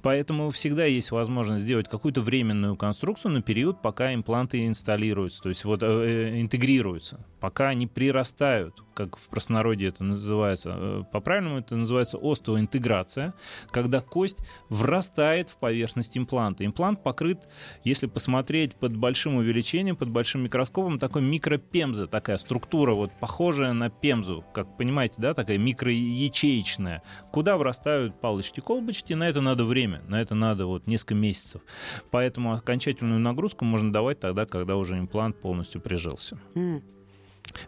Поэтому 0.03 0.51
всегда 0.51 0.85
есть 0.85 1.11
возможность 1.11 1.65
сделать 1.65 1.89
какую-то 1.89 2.21
временную 2.21 2.77
конструкцию 2.77 3.33
на 3.33 3.43
период, 3.43 3.83
пока 3.83 4.15
импланты 4.15 4.67
инсталируются, 4.67 5.43
то 5.43 5.49
есть 5.49 5.65
вот 5.65 5.83
э, 5.83 5.87
э 5.87 6.41
интегрируются, 6.41 7.27
пока 7.41 7.69
они 7.69 7.87
прирастают 7.87 8.83
как 9.01 9.17
в 9.17 9.29
простонародье 9.29 9.89
это 9.89 10.05
называется. 10.05 10.75
Э, 10.77 11.03
по-правильному 11.11 11.59
это 11.59 11.75
называется 11.75 12.19
остеоинтеграция, 12.21 13.33
когда 13.71 14.01
кость 14.01 14.39
врастает 14.69 15.49
в 15.49 15.57
поверхность 15.57 16.19
импланта. 16.19 16.67
Имплант 16.67 17.03
покрыт, 17.03 17.49
если 17.83 18.07
посмотреть 18.07 18.75
под 18.77 18.95
большим 18.95 19.37
увеличением, 19.37 19.97
под 19.97 20.11
большим 20.11 20.43
микроскопом, 20.43 20.99
такой 20.99 21.23
микропемза, 21.23 22.09
такая 22.09 22.37
структура, 22.37 22.93
вот 22.93 23.11
похожая 23.21 23.73
на 23.73 23.89
пемзу, 23.89 24.45
как 24.53 24.77
понимаете, 24.77 25.15
да, 25.17 25.33
такая 25.33 25.57
микроячеечная, 25.57 27.03
куда 27.33 27.57
врастают 27.57 28.21
палочки-колбочки, 28.21 29.15
на 29.15 29.29
это 29.29 29.41
надо 29.41 29.65
время, 29.65 29.80
на 29.87 30.21
это 30.21 30.35
надо 30.35 30.67
вот 30.67 30.87
несколько 30.87 31.15
месяцев. 31.15 31.63
Поэтому 32.11 32.55
окончательную 32.55 33.21
нагрузку 33.21 33.65
можно 33.65 33.93
давать 33.93 34.21
тогда, 34.21 34.47
когда 34.47 34.77
уже 34.77 34.99
имплант 34.99 35.41
полностью 35.41 35.81
прижился. 35.81 36.39
Mm. 36.55 36.83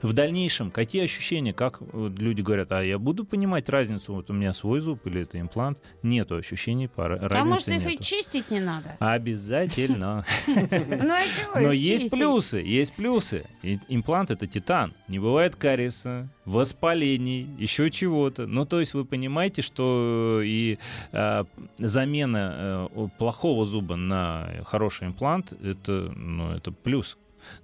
В 0.01 0.13
дальнейшем, 0.13 0.71
какие 0.71 1.05
ощущения, 1.05 1.53
как 1.53 1.81
вот 1.81 2.19
люди 2.19 2.41
говорят, 2.41 2.73
а 2.73 2.83
я 2.83 2.99
буду 2.99 3.25
понимать 3.25 3.69
разницу, 3.69 4.15
вот 4.15 4.31
у 4.31 4.33
меня 4.33 4.53
свой 4.53 4.81
зуб 4.81 5.07
или 5.07 5.23
это 5.23 5.41
имплант, 5.41 5.79
нету 6.03 6.37
ощущений, 6.37 6.89
пара, 6.89 7.19
разницы 7.19 7.41
А 7.41 7.45
может 7.45 7.69
их 7.69 7.93
и 7.93 7.99
чистить 8.03 8.51
не 8.51 8.61
надо? 8.61 8.97
Обязательно. 8.99 10.25
Ну, 11.03 11.15
а 11.55 11.61
Но 11.61 11.73
есть 11.73 12.11
плюсы, 12.11 12.57
есть 12.59 12.95
плюсы. 12.95 13.45
Имплант 13.89 14.31
это 14.31 14.47
титан, 14.47 14.95
не 15.09 15.19
бывает 15.19 15.57
кариеса, 15.57 16.29
воспалений, 16.45 17.49
еще 17.59 17.91
чего-то. 17.91 18.47
Ну, 18.47 18.67
то 18.67 18.81
есть 18.81 18.95
вы 18.95 19.05
понимаете, 19.05 19.63
что 19.63 20.41
и 20.45 20.79
а, 21.13 21.47
замена 21.79 22.89
э, 22.95 23.09
плохого 23.19 23.67
зуба 23.67 23.97
на 23.97 24.49
хороший 24.65 25.09
имплант 25.09 25.53
это, 25.63 26.13
ну, 26.15 26.53
это 26.53 26.73
плюс 26.73 27.17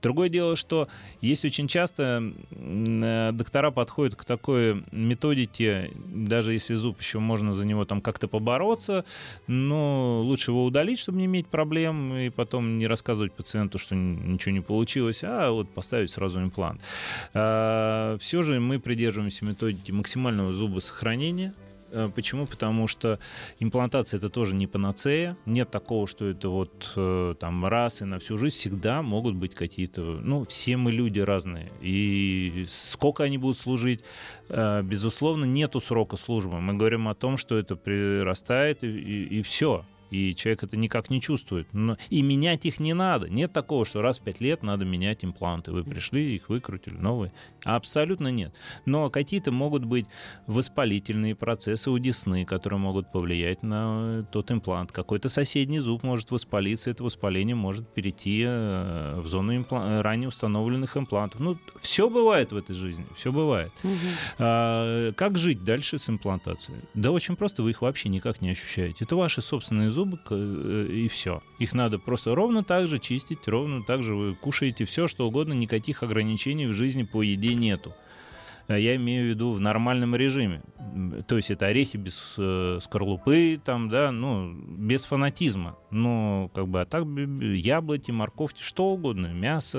Другое 0.03 0.29
дело, 0.29 0.57
что 0.57 0.89
есть 1.21 1.45
очень 1.45 1.69
часто 1.69 2.33
э, 2.51 3.31
доктора 3.33 3.71
подходят 3.71 4.17
к 4.17 4.25
такой 4.25 4.85
методике, 4.93 5.91
даже 6.07 6.53
если 6.53 6.75
зуб 6.75 7.01
еще 7.01 7.19
можно 7.19 7.53
за 7.53 7.67
него 7.67 7.85
там 7.85 8.01
как-то 8.01 8.29
побороться, 8.29 9.05
но 9.47 10.23
лучше 10.23 10.51
его 10.51 10.65
удалить, 10.65 10.99
чтобы 10.99 11.19
не 11.19 11.27
иметь 11.27 11.47
проблем, 11.47 12.15
и 12.17 12.31
потом 12.31 12.79
не 12.79 12.87
рассказывать 12.87 13.33
пациенту, 13.33 13.79
что 13.79 13.95
ничего 13.95 14.53
не 14.53 14.61
получилось, 14.61 15.21
а 15.23 15.51
вот 15.51 15.69
поставить 15.71 16.11
сразу 16.11 16.41
имплант. 16.41 16.81
А, 17.35 18.17
все 18.19 18.43
же 18.43 18.61
мы 18.61 18.79
придерживаемся 18.79 19.45
методики 19.45 19.93
максимального 19.93 20.53
зубосохранения, 20.53 21.55
Почему? 22.15 22.47
Потому 22.47 22.87
что 22.87 23.19
имплантация 23.59 24.19
это 24.19 24.29
тоже 24.29 24.55
не 24.55 24.67
панацея. 24.67 25.37
Нет 25.47 25.71
такого, 25.71 26.07
что 26.07 26.27
это 26.27 26.49
вот 26.49 26.93
э, 26.97 27.35
там 27.39 27.65
раз 27.65 28.03
и 28.03 28.05
на 28.05 28.19
всю 28.19 28.37
жизнь. 28.37 28.57
Всегда 28.57 29.03
могут 29.03 29.35
быть 29.35 29.55
какие-то... 29.55 30.03
Ну, 30.03 30.45
все 30.45 30.77
мы 30.77 30.93
люди 30.93 31.21
разные. 31.21 31.73
И 31.81 32.67
сколько 32.69 33.25
они 33.25 33.39
будут 33.39 33.59
служить, 33.59 34.03
э, 34.49 34.83
безусловно, 34.83 35.45
нету 35.45 35.81
срока 35.81 36.17
службы. 36.17 36.61
Мы 36.61 36.75
говорим 36.75 37.09
о 37.09 37.15
том, 37.15 37.37
что 37.37 37.57
это 37.57 37.77
прирастает 37.77 38.85
и, 38.85 38.89
и, 38.89 39.39
и 39.39 39.43
все. 39.43 39.85
И 40.11 40.35
человек 40.35 40.65
это 40.65 40.77
никак 40.77 41.11
не 41.11 41.21
чувствует. 41.21 41.69
Но, 41.73 41.97
и 42.11 42.23
менять 42.23 42.67
их 42.67 42.81
не 42.81 42.95
надо. 42.95 43.29
Нет 43.29 43.53
такого, 43.53 43.85
что 43.85 44.03
раз 44.03 44.19
в 44.19 44.23
пять 44.23 44.41
лет 44.41 44.63
надо 44.63 44.85
менять 44.85 45.25
импланты. 45.25 45.73
Вы 45.73 45.85
пришли, 45.85 46.37
их 46.37 46.49
выкрутили, 46.49 46.97
новые. 46.97 47.33
Абсолютно 47.65 48.29
нет. 48.29 48.55
Но 48.85 49.11
какие-то 49.11 49.53
могут 49.53 49.85
быть 49.85 50.07
воспалительные 50.47 51.35
процессы 51.35 51.91
у 51.91 51.99
десны, 51.99 52.45
которые 52.45 52.79
могут 52.79 53.13
повлиять 53.13 53.63
на 53.63 54.25
тот 54.33 54.51
имплант. 54.51 54.93
Какой-то 54.93 55.29
соседний 55.29 55.81
зуб 55.81 56.03
может 56.03 56.31
воспалиться, 56.31 56.91
это 56.91 57.05
воспаление 57.05 57.55
может 57.55 57.89
перейти 57.89 58.45
э, 58.47 59.21
в 59.21 59.27
зону 59.27 59.55
импла- 59.55 60.01
ранее 60.01 60.29
установленных 60.29 60.97
имплантов. 60.97 61.41
Ну, 61.41 61.59
все 61.81 62.09
бывает 62.09 62.53
в 62.53 62.57
этой 62.57 62.75
жизни, 62.75 63.07
все 63.17 63.33
бывает. 63.33 63.73
А, 64.39 65.13
как 65.13 65.39
жить 65.39 65.65
дальше 65.65 65.99
с 65.99 66.09
имплантацией? 66.09 66.79
Да 66.95 67.11
очень 67.11 67.37
просто, 67.37 67.63
вы 67.63 67.71
их 67.71 67.83
вообще 67.83 68.09
никак 68.09 68.41
не 68.41 68.51
ощущаете. 68.51 69.05
Это 69.05 69.17
ваши 69.17 69.43
собственные 69.43 69.91
зубы, 69.91 69.98
к- 70.07 70.31
э, 70.31 70.87
и 70.91 71.09
все. 71.09 71.43
Их 71.59 71.73
надо 71.75 71.99
просто 71.99 72.35
ровно 72.35 72.63
так 72.65 72.89
же 72.89 72.99
чистить, 72.99 73.47
ровно 73.49 73.83
так 73.83 74.03
же 74.03 74.15
вы 74.15 74.35
кушаете 74.35 74.85
все, 74.85 75.07
что 75.09 75.27
угодно, 75.27 75.53
никаких 75.53 76.03
ограничений 76.03 76.67
в 76.67 76.73
жизни 76.73 77.03
по 77.03 77.23
еде 77.23 77.55
нету. 77.55 77.95
А 78.69 78.79
Я 78.79 78.97
имею 78.97 79.25
в 79.25 79.29
виду 79.31 79.53
в 79.53 79.61
нормальном 79.61 80.15
режиме. 80.15 80.61
То 81.27 81.37
есть 81.39 81.51
это 81.51 81.67
орехи 81.67 81.97
без 81.97 82.35
э, 82.37 82.81
скорлупы, 82.83 83.59
там, 83.65 83.89
да, 83.89 84.13
ну, 84.13 84.53
без 84.53 85.07
фанатизма. 85.07 85.79
Ну, 85.91 86.51
как 86.55 86.69
бы, 86.69 86.83
а 86.83 86.85
так 86.85 87.05
яблоки, 87.07 88.11
морковки, 88.11 88.63
что 88.63 88.91
угодно, 88.91 89.29
мясо, 89.29 89.79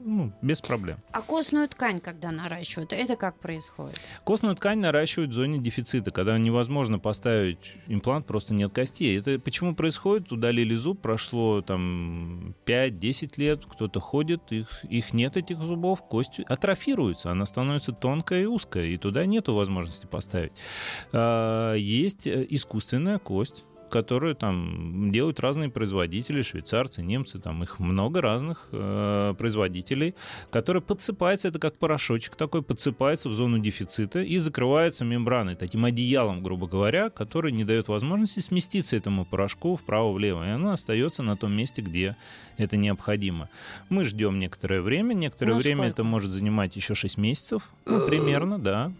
ну, 0.00 0.32
без 0.42 0.60
проблем. 0.60 0.98
А 1.12 1.22
костную 1.22 1.68
ткань, 1.68 2.00
когда 2.00 2.32
наращивают, 2.32 2.92
это 2.92 3.14
как 3.16 3.38
происходит? 3.38 4.00
Костную 4.24 4.56
ткань 4.56 4.80
наращивают 4.80 5.30
в 5.30 5.34
зоне 5.34 5.58
дефицита, 5.58 6.10
когда 6.10 6.36
невозможно 6.38 6.98
поставить 6.98 7.76
имплант, 7.86 8.26
просто 8.26 8.52
нет 8.52 8.72
костей. 8.72 9.18
Это 9.18 9.38
почему 9.38 9.74
происходит? 9.74 10.32
Удалили 10.32 10.74
зуб, 10.74 11.00
прошло 11.00 11.62
там 11.62 12.54
5-10 12.66 13.32
лет, 13.36 13.64
кто-то 13.64 14.00
ходит, 14.00 14.50
их, 14.50 14.84
их 14.84 15.12
нет, 15.12 15.36
этих 15.36 15.60
зубов, 15.60 16.02
кость 16.02 16.40
атрофируется, 16.40 17.30
она 17.30 17.46
становится 17.46 17.92
тонкая 17.92 18.42
и 18.42 18.46
узкая, 18.46 18.86
и 18.86 18.96
туда 18.96 19.24
нету 19.24 19.54
возможности 19.54 20.06
поставить. 20.06 20.52
А, 21.12 21.74
Есть 21.74 22.26
э, 22.26 22.46
искусственная 22.50 23.18
кость, 23.18 23.64
которую 23.88 24.34
там 24.34 25.10
делают 25.10 25.40
разные 25.40 25.68
производители, 25.70 26.42
швейцарцы, 26.42 27.02
немцы, 27.02 27.38
там 27.38 27.62
их 27.62 27.78
много 27.78 28.20
разных 28.20 28.68
э, 28.72 29.34
производителей, 29.38 30.14
которые 30.50 30.82
подсыпается, 30.82 31.48
это 31.48 31.58
как 31.58 31.76
порошочек 31.76 32.36
такой, 32.36 32.62
подсыпается 32.62 33.28
в 33.28 33.34
зону 33.34 33.58
дефицита 33.58 34.20
и 34.20 34.38
закрывается 34.38 35.04
мембраной, 35.04 35.56
таким 35.56 35.84
одеялом, 35.84 36.42
грубо 36.42 36.66
говоря, 36.66 37.10
который 37.10 37.52
не 37.52 37.64
дает 37.64 37.88
возможности 37.88 38.40
сместиться 38.40 38.96
этому 38.96 39.24
порошку 39.24 39.76
вправо-влево, 39.76 40.44
и 40.46 40.50
оно 40.50 40.72
остается 40.72 41.22
на 41.22 41.36
том 41.36 41.52
месте, 41.52 41.82
где 41.82 42.16
это 42.56 42.76
необходимо. 42.76 43.48
Мы 43.88 44.04
ждем 44.04 44.38
некоторое 44.38 44.80
время, 44.82 45.14
некоторое 45.14 45.52
Ну, 45.54 45.58
время 45.60 45.76
сколько? 45.78 45.90
это 45.90 46.04
может 46.04 46.30
занимать 46.30 46.76
еще 46.76 46.94
6 46.94 47.16
месяцев, 47.18 47.62
ну, 47.86 48.06
примерно, 48.08 48.58
да. 48.58 48.92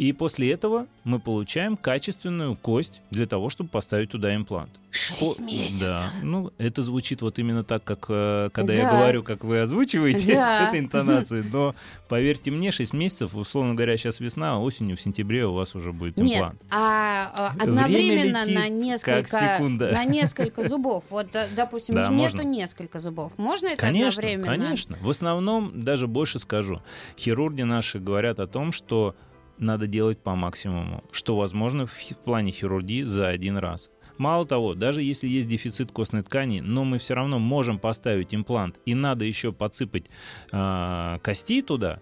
И 0.00 0.12
после 0.14 0.50
этого 0.50 0.86
мы 1.04 1.18
получаем 1.20 1.76
качественную 1.76 2.56
кость 2.56 3.02
для 3.10 3.26
того, 3.26 3.50
чтобы 3.50 3.68
поставить 3.68 4.08
туда 4.10 4.34
имплант. 4.34 4.70
Шесть 4.90 5.36
По- 5.36 5.42
месяцев. 5.42 5.80
Да. 5.80 6.10
Ну, 6.22 6.50
это 6.56 6.82
звучит 6.82 7.20
вот 7.20 7.38
именно 7.38 7.64
так, 7.64 7.84
как 7.84 8.06
э, 8.08 8.48
когда 8.50 8.72
я 8.72 8.84
Да. 8.84 8.92
говорю, 8.98 9.22
как 9.22 9.44
вы 9.44 9.60
озвучиваете 9.60 10.32
Да. 10.36 10.56
с 10.64 10.68
этой 10.68 10.78
интонацией. 10.86 11.44
Но 11.52 11.74
поверьте 12.08 12.50
мне, 12.50 12.72
6 12.72 12.94
месяцев, 12.94 13.34
условно 13.34 13.74
говоря, 13.74 13.94
сейчас 13.98 14.20
весна, 14.20 14.54
а 14.54 14.58
осенью, 14.58 14.96
в 14.96 15.02
сентябре 15.02 15.44
у 15.44 15.52
вас 15.52 15.74
уже 15.74 15.92
будет 15.92 16.16
Нет, 16.16 16.32
имплант. 16.36 16.62
а, 16.70 17.30
а, 17.36 17.52
Время 17.52 17.62
одновременно 17.64 18.44
летит, 18.46 18.54
на 18.58 18.68
несколько, 18.70 19.58
на 19.92 20.04
несколько 20.06 20.66
зубов. 20.66 21.04
Вот, 21.10 21.26
да, 21.30 21.46
допустим, 21.54 21.96
Да, 21.96 22.08
нету 22.08 22.38
можно. 22.38 22.40
несколько 22.48 23.00
зубов. 23.00 23.36
Можно 23.36 23.66
это 23.66 23.76
Конечно, 23.76 24.08
одновременно? 24.08 24.46
конечно. 24.64 24.98
В 25.02 25.10
основном, 25.10 25.84
даже 25.84 26.06
больше 26.06 26.38
скажу, 26.38 26.80
хирурги 27.18 27.62
наши 27.62 27.98
говорят 27.98 28.40
о 28.40 28.46
том, 28.46 28.72
что 28.72 29.14
надо 29.60 29.86
делать 29.86 30.18
по 30.18 30.34
максимуму, 30.34 31.04
что 31.12 31.36
возможно 31.36 31.86
в 31.86 31.94
плане 32.24 32.52
хирургии 32.52 33.02
за 33.02 33.28
один 33.28 33.56
раз. 33.56 33.90
Мало 34.20 34.44
того, 34.44 34.74
даже 34.74 35.02
если 35.02 35.26
есть 35.28 35.48
дефицит 35.48 35.92
костной 35.92 36.22
ткани, 36.22 36.60
но 36.60 36.84
мы 36.84 36.98
все 36.98 37.14
равно 37.14 37.38
можем 37.38 37.78
поставить 37.78 38.34
имплант, 38.34 38.78
и 38.84 38.94
надо 38.94 39.24
еще 39.24 39.50
подсыпать 39.50 40.04
а, 40.52 41.18
кости 41.20 41.62
туда, 41.62 42.00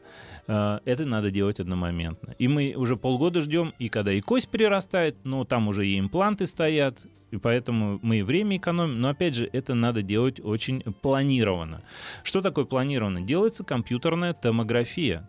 а, 0.48 0.80
это 0.84 1.04
надо 1.04 1.30
делать 1.30 1.60
одномоментно. 1.60 2.34
И 2.36 2.48
мы 2.48 2.74
уже 2.76 2.96
полгода 2.96 3.40
ждем, 3.40 3.72
и 3.78 3.88
когда 3.88 4.12
и 4.12 4.20
кость 4.20 4.48
прирастает, 4.48 5.14
но 5.22 5.44
там 5.44 5.68
уже 5.68 5.86
и 5.86 5.96
импланты 5.96 6.48
стоят, 6.48 7.06
и 7.30 7.36
поэтому 7.36 8.00
мы 8.02 8.18
и 8.18 8.22
время 8.22 8.56
экономим. 8.56 9.00
Но 9.00 9.10
опять 9.10 9.34
же, 9.34 9.48
это 9.52 9.74
надо 9.74 10.02
делать 10.02 10.40
очень 10.40 10.80
планированно. 10.80 11.82
Что 12.24 12.40
такое 12.40 12.64
планированно? 12.64 13.20
Делается 13.20 13.62
компьютерная 13.62 14.32
томография. 14.32 15.28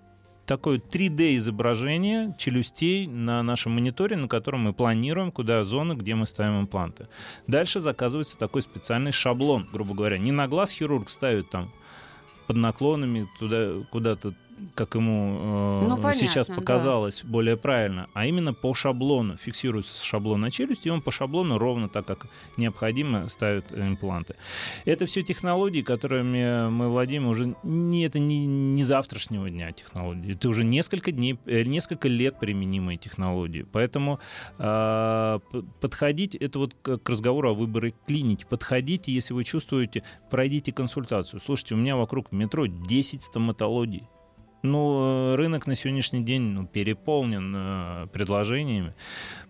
Такое 0.49 0.79
3D-изображение 0.79 2.33
челюстей 2.39 3.05
на 3.05 3.43
нашем 3.43 3.73
мониторе, 3.73 4.15
на 4.17 4.27
котором 4.27 4.61
мы 4.61 4.73
планируем, 4.73 5.31
куда 5.31 5.63
зоны, 5.63 5.93
где 5.93 6.15
мы 6.15 6.25
ставим 6.25 6.61
импланты. 6.61 7.07
Дальше 7.45 7.81
заказывается 7.81 8.35
такой 8.35 8.63
специальный 8.63 9.11
шаблон, 9.11 9.69
грубо 9.71 9.93
говоря. 9.93 10.17
Не 10.17 10.31
на 10.31 10.47
глаз 10.47 10.71
хирург 10.71 11.11
ставит 11.11 11.51
там 11.51 11.71
под 12.47 12.55
наклонами 12.55 13.27
туда 13.37 13.85
куда-то, 13.91 14.33
как 14.75 14.95
ему 14.95 15.81
э, 15.83 15.87
Ну, 15.87 15.95
понятно, 15.95 16.15
сейчас 16.15 16.47
да. 16.47 16.55
показалось 16.55 17.23
более 17.23 17.57
правильно, 17.57 18.07
а 18.13 18.25
именно 18.25 18.53
по 18.53 18.73
шаблону. 18.73 19.37
Фиксируется 19.37 20.05
шаблон 20.05 20.41
на 20.41 20.51
челюсть, 20.51 20.85
и 20.85 20.89
он 20.89 21.01
по 21.01 21.11
шаблону 21.11 21.57
ровно 21.57 21.89
так, 21.89 22.05
как 22.05 22.27
необходимо, 22.57 23.29
ставит 23.29 23.71
импланты. 23.71 24.35
Это 24.85 25.05
все 25.05 25.23
технологии, 25.23 25.81
которыми 25.81 26.69
мы 26.69 26.89
владеем 26.89 27.27
уже 27.27 27.55
не, 27.63 28.05
это 28.05 28.19
не, 28.19 28.45
не 28.45 28.83
завтрашнего 28.83 29.49
дня 29.49 29.71
технологии. 29.71 30.33
Это 30.33 30.49
уже 30.49 30.63
несколько 30.63 31.11
дней, 31.11 31.39
э, 31.45 31.63
несколько 31.63 32.07
лет 32.07 32.39
применимые 32.39 32.97
технологии. 32.97 33.65
Поэтому 33.71 34.19
э, 34.57 35.39
подходить, 35.79 36.35
это 36.35 36.59
вот 36.59 36.75
к 36.81 37.09
разговору 37.09 37.51
о 37.51 37.53
выборе 37.53 37.93
клиники. 38.07 38.45
Подходите, 38.49 39.11
если 39.11 39.33
вы 39.33 39.43
чувствуете, 39.43 40.03
пройдите 40.29 40.71
консультацию. 40.71 41.41
Слушайте, 41.45 41.75
у 41.75 41.77
меня 41.77 41.95
вокруг 41.95 42.31
метро 42.31 42.65
10 42.65 43.23
стоматологий. 43.23 44.03
Ну, 44.61 45.31
э, 45.31 45.35
рынок 45.35 45.67
на 45.67 45.75
сегодняшний 45.75 46.21
день 46.21 46.41
ну, 46.41 46.67
переполнен 46.67 47.53
э, 47.55 48.07
предложениями. 48.11 48.93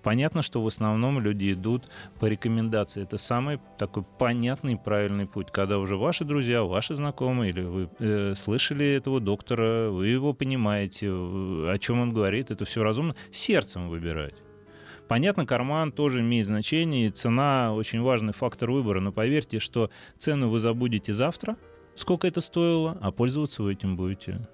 Понятно, 0.03 0.43
что 0.43 0.61
в 0.61 0.67
основном 0.67 1.19
люди 1.19 1.53
идут 1.53 1.89
по 2.19 2.27
рекомендации. 2.27 3.01
Это 3.01 3.17
самый 3.17 3.59
такой 3.79 4.03
понятный 4.03 4.73
и 4.73 4.77
правильный 4.77 5.25
путь, 5.25 5.51
когда 5.51 5.79
уже 5.79 5.97
ваши 5.97 6.25
друзья, 6.25 6.63
ваши 6.63 6.93
знакомые, 6.93 7.49
или 7.49 7.61
вы 7.61 7.89
э, 7.97 8.35
слышали 8.35 8.85
этого 8.85 9.19
доктора, 9.19 9.89
вы 9.89 10.07
его 10.07 10.33
понимаете, 10.33 11.07
э, 11.07 11.09
о 11.09 11.77
чем 11.79 12.01
он 12.01 12.13
говорит, 12.13 12.51
это 12.51 12.65
все 12.65 12.83
разумно, 12.83 13.15
сердцем 13.31 13.89
выбирать. 13.89 14.35
Понятно, 15.07 15.47
карман 15.47 15.91
тоже 15.91 16.19
имеет 16.19 16.45
значение, 16.45 17.07
и 17.07 17.09
цена 17.09 17.73
очень 17.73 18.01
важный 18.01 18.33
фактор 18.33 18.69
выбора, 18.69 18.99
но 18.99 19.11
поверьте, 19.11 19.57
что 19.57 19.89
цену 20.19 20.49
вы 20.49 20.59
забудете 20.59 21.13
завтра, 21.13 21.57
сколько 21.95 22.27
это 22.27 22.41
стоило, 22.41 22.95
а 23.01 23.11
пользоваться 23.11 23.63
вы 23.63 23.73
этим 23.73 23.95
будете 23.95 24.47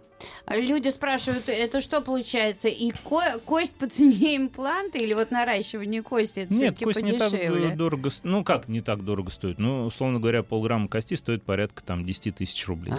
Люди 0.49 0.89
спрашивают, 0.89 1.49
это 1.49 1.81
что 1.81 2.01
получается? 2.01 2.67
И 2.67 2.91
ко- 2.91 3.39
кость 3.45 3.73
по 3.75 3.88
цене 3.88 4.38
импланта 4.38 4.97
или 4.97 5.13
вот 5.13 5.31
наращивание 5.31 6.01
кости? 6.03 6.41
Это 6.41 6.53
Нет, 6.53 6.77
кость 6.79 7.01
не 7.01 7.13
так 7.13 7.31
подешевле? 7.31 7.69
дорого. 7.75 8.09
Ну 8.23 8.43
как 8.43 8.67
не 8.67 8.81
так 8.81 9.03
дорого 9.03 9.31
стоит? 9.31 9.57
Ну, 9.57 9.85
условно 9.85 10.19
говоря, 10.19 10.43
полграмма 10.43 10.88
кости 10.88 11.13
стоит 11.15 11.43
порядка 11.43 11.83
там 11.83 12.05
10 12.05 12.35
тысяч 12.35 12.67
рублей. 12.67 12.93
А, 12.93 12.97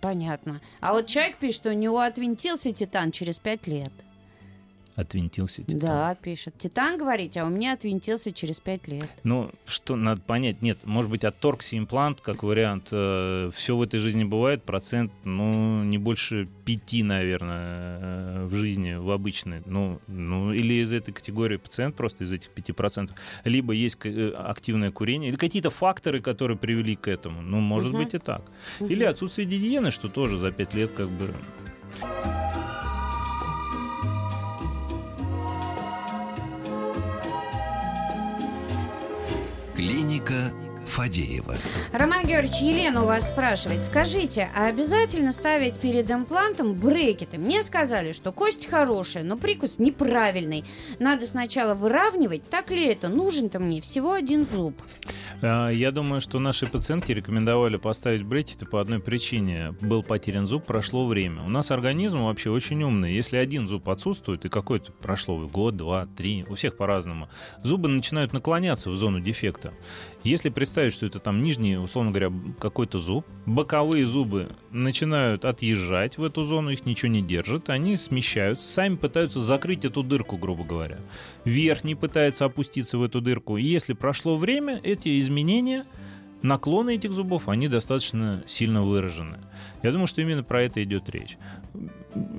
понятно. 0.00 0.60
А 0.80 0.92
вот 0.92 1.06
человек 1.06 1.36
пишет, 1.36 1.56
что 1.56 1.70
у 1.70 1.74
него 1.74 1.98
отвинтился 2.00 2.72
титан 2.72 3.10
через 3.12 3.38
пять 3.38 3.66
лет. 3.66 3.90
Отвинтился 4.98 5.62
титан. 5.62 5.78
Да, 5.78 6.14
пишет. 6.16 6.58
Титан, 6.58 6.98
говорите, 6.98 7.40
а 7.42 7.44
у 7.44 7.50
меня 7.50 7.74
отвинтился 7.74 8.32
через 8.32 8.58
пять 8.58 8.88
лет. 8.88 9.08
Ну, 9.22 9.52
что 9.64 9.94
надо 9.94 10.20
понять, 10.20 10.60
нет, 10.60 10.78
может 10.82 11.08
быть, 11.08 11.22
отторгся 11.22 11.78
имплант, 11.78 12.20
как 12.20 12.42
вариант. 12.42 12.88
все 12.88 13.76
в 13.76 13.82
этой 13.82 14.00
жизни 14.00 14.24
бывает, 14.24 14.64
процент, 14.64 15.12
ну, 15.22 15.84
не 15.84 15.98
больше 15.98 16.48
пяти, 16.64 17.04
наверное, 17.04 17.98
э, 18.00 18.46
в 18.46 18.54
жизни, 18.54 18.94
в 18.94 19.12
обычной. 19.12 19.62
Ну, 19.66 20.00
ну, 20.08 20.52
или 20.52 20.82
из 20.82 20.90
этой 20.90 21.12
категории 21.12 21.58
пациент 21.58 21.94
просто 21.94 22.24
из 22.24 22.32
этих 22.32 22.48
пяти 22.50 22.72
процентов. 22.72 23.16
Либо 23.44 23.72
есть 23.74 23.98
э, 24.02 24.30
активное 24.30 24.90
курение, 24.90 25.30
или 25.30 25.36
какие-то 25.36 25.70
факторы, 25.70 26.20
которые 26.20 26.58
привели 26.58 26.96
к 26.96 27.06
этому. 27.06 27.40
Ну, 27.40 27.60
может 27.60 27.92
Мгм. 27.92 28.02
быть 28.02 28.14
и 28.14 28.18
так. 28.18 28.42
Или 28.80 29.04
отсутствие 29.04 29.46
гигиены, 29.46 29.92
что 29.92 30.08
тоже 30.08 30.38
за 30.38 30.50
пять 30.50 30.74
лет 30.74 30.90
как 30.90 31.08
бы 31.08 31.32
Клиника 39.78 40.50
Фадеева. 40.98 41.54
Роман 41.92 42.24
Георгиевич, 42.26 42.60
Елена 42.60 43.04
у 43.04 43.06
вас 43.06 43.28
спрашивает. 43.28 43.84
Скажите, 43.84 44.50
а 44.52 44.66
обязательно 44.66 45.32
ставить 45.32 45.78
перед 45.78 46.10
имплантом 46.10 46.74
брекеты? 46.74 47.38
Мне 47.38 47.62
сказали, 47.62 48.10
что 48.10 48.32
кость 48.32 48.68
хорошая, 48.68 49.22
но 49.22 49.36
прикус 49.36 49.78
неправильный. 49.78 50.64
Надо 50.98 51.26
сначала 51.26 51.76
выравнивать. 51.76 52.50
Так 52.50 52.72
ли 52.72 52.84
это? 52.84 53.08
Нужен-то 53.08 53.60
мне 53.60 53.80
всего 53.80 54.12
один 54.12 54.44
зуб. 54.44 54.74
А, 55.40 55.68
Я 55.68 55.92
думаю, 55.92 56.20
что 56.20 56.40
наши 56.40 56.66
пациентки 56.66 57.12
рекомендовали 57.12 57.76
поставить 57.76 58.24
брекеты 58.24 58.66
по 58.66 58.80
одной 58.80 58.98
причине. 58.98 59.76
Был 59.80 60.02
потерян 60.02 60.48
зуб, 60.48 60.66
прошло 60.66 61.06
время. 61.06 61.44
У 61.44 61.48
нас 61.48 61.70
организм 61.70 62.24
вообще 62.24 62.50
очень 62.50 62.82
умный. 62.82 63.14
Если 63.14 63.36
один 63.36 63.68
зуб 63.68 63.88
отсутствует, 63.88 64.44
и 64.44 64.48
какой-то 64.48 64.90
прошло 64.90 65.38
год, 65.46 65.76
два, 65.76 66.06
три, 66.16 66.44
у 66.48 66.56
всех 66.56 66.76
по-разному, 66.76 67.28
зубы 67.62 67.88
начинают 67.88 68.32
наклоняться 68.32 68.90
в 68.90 68.96
зону 68.96 69.20
дефекта. 69.20 69.72
Если 70.24 70.48
представить, 70.48 70.87
что 70.92 71.06
это 71.06 71.18
там 71.18 71.42
нижний, 71.42 71.76
условно 71.76 72.10
говоря, 72.10 72.32
какой-то 72.58 72.98
зуб, 72.98 73.26
боковые 73.46 74.06
зубы 74.06 74.50
начинают 74.70 75.44
отъезжать 75.44 76.18
в 76.18 76.24
эту 76.24 76.44
зону, 76.44 76.70
их 76.70 76.86
ничего 76.86 77.10
не 77.10 77.22
держит, 77.22 77.70
они 77.70 77.96
смещаются, 77.96 78.68
сами 78.68 78.96
пытаются 78.96 79.40
закрыть 79.40 79.84
эту 79.84 80.02
дырку, 80.02 80.36
грубо 80.36 80.64
говоря. 80.64 80.98
Верхний 81.44 81.94
пытается 81.94 82.44
опуститься 82.44 82.98
в 82.98 83.02
эту 83.02 83.20
дырку. 83.20 83.56
И 83.56 83.62
если 83.62 83.92
прошло 83.92 84.36
время, 84.36 84.80
эти 84.82 85.18
изменения, 85.20 85.86
наклоны 86.42 86.96
этих 86.96 87.12
зубов, 87.12 87.48
они 87.48 87.68
достаточно 87.68 88.42
сильно 88.46 88.82
выражены. 88.82 89.38
Я 89.82 89.92
думаю, 89.92 90.06
что 90.06 90.20
именно 90.20 90.42
про 90.42 90.62
это 90.62 90.82
идет 90.82 91.08
речь. 91.10 91.36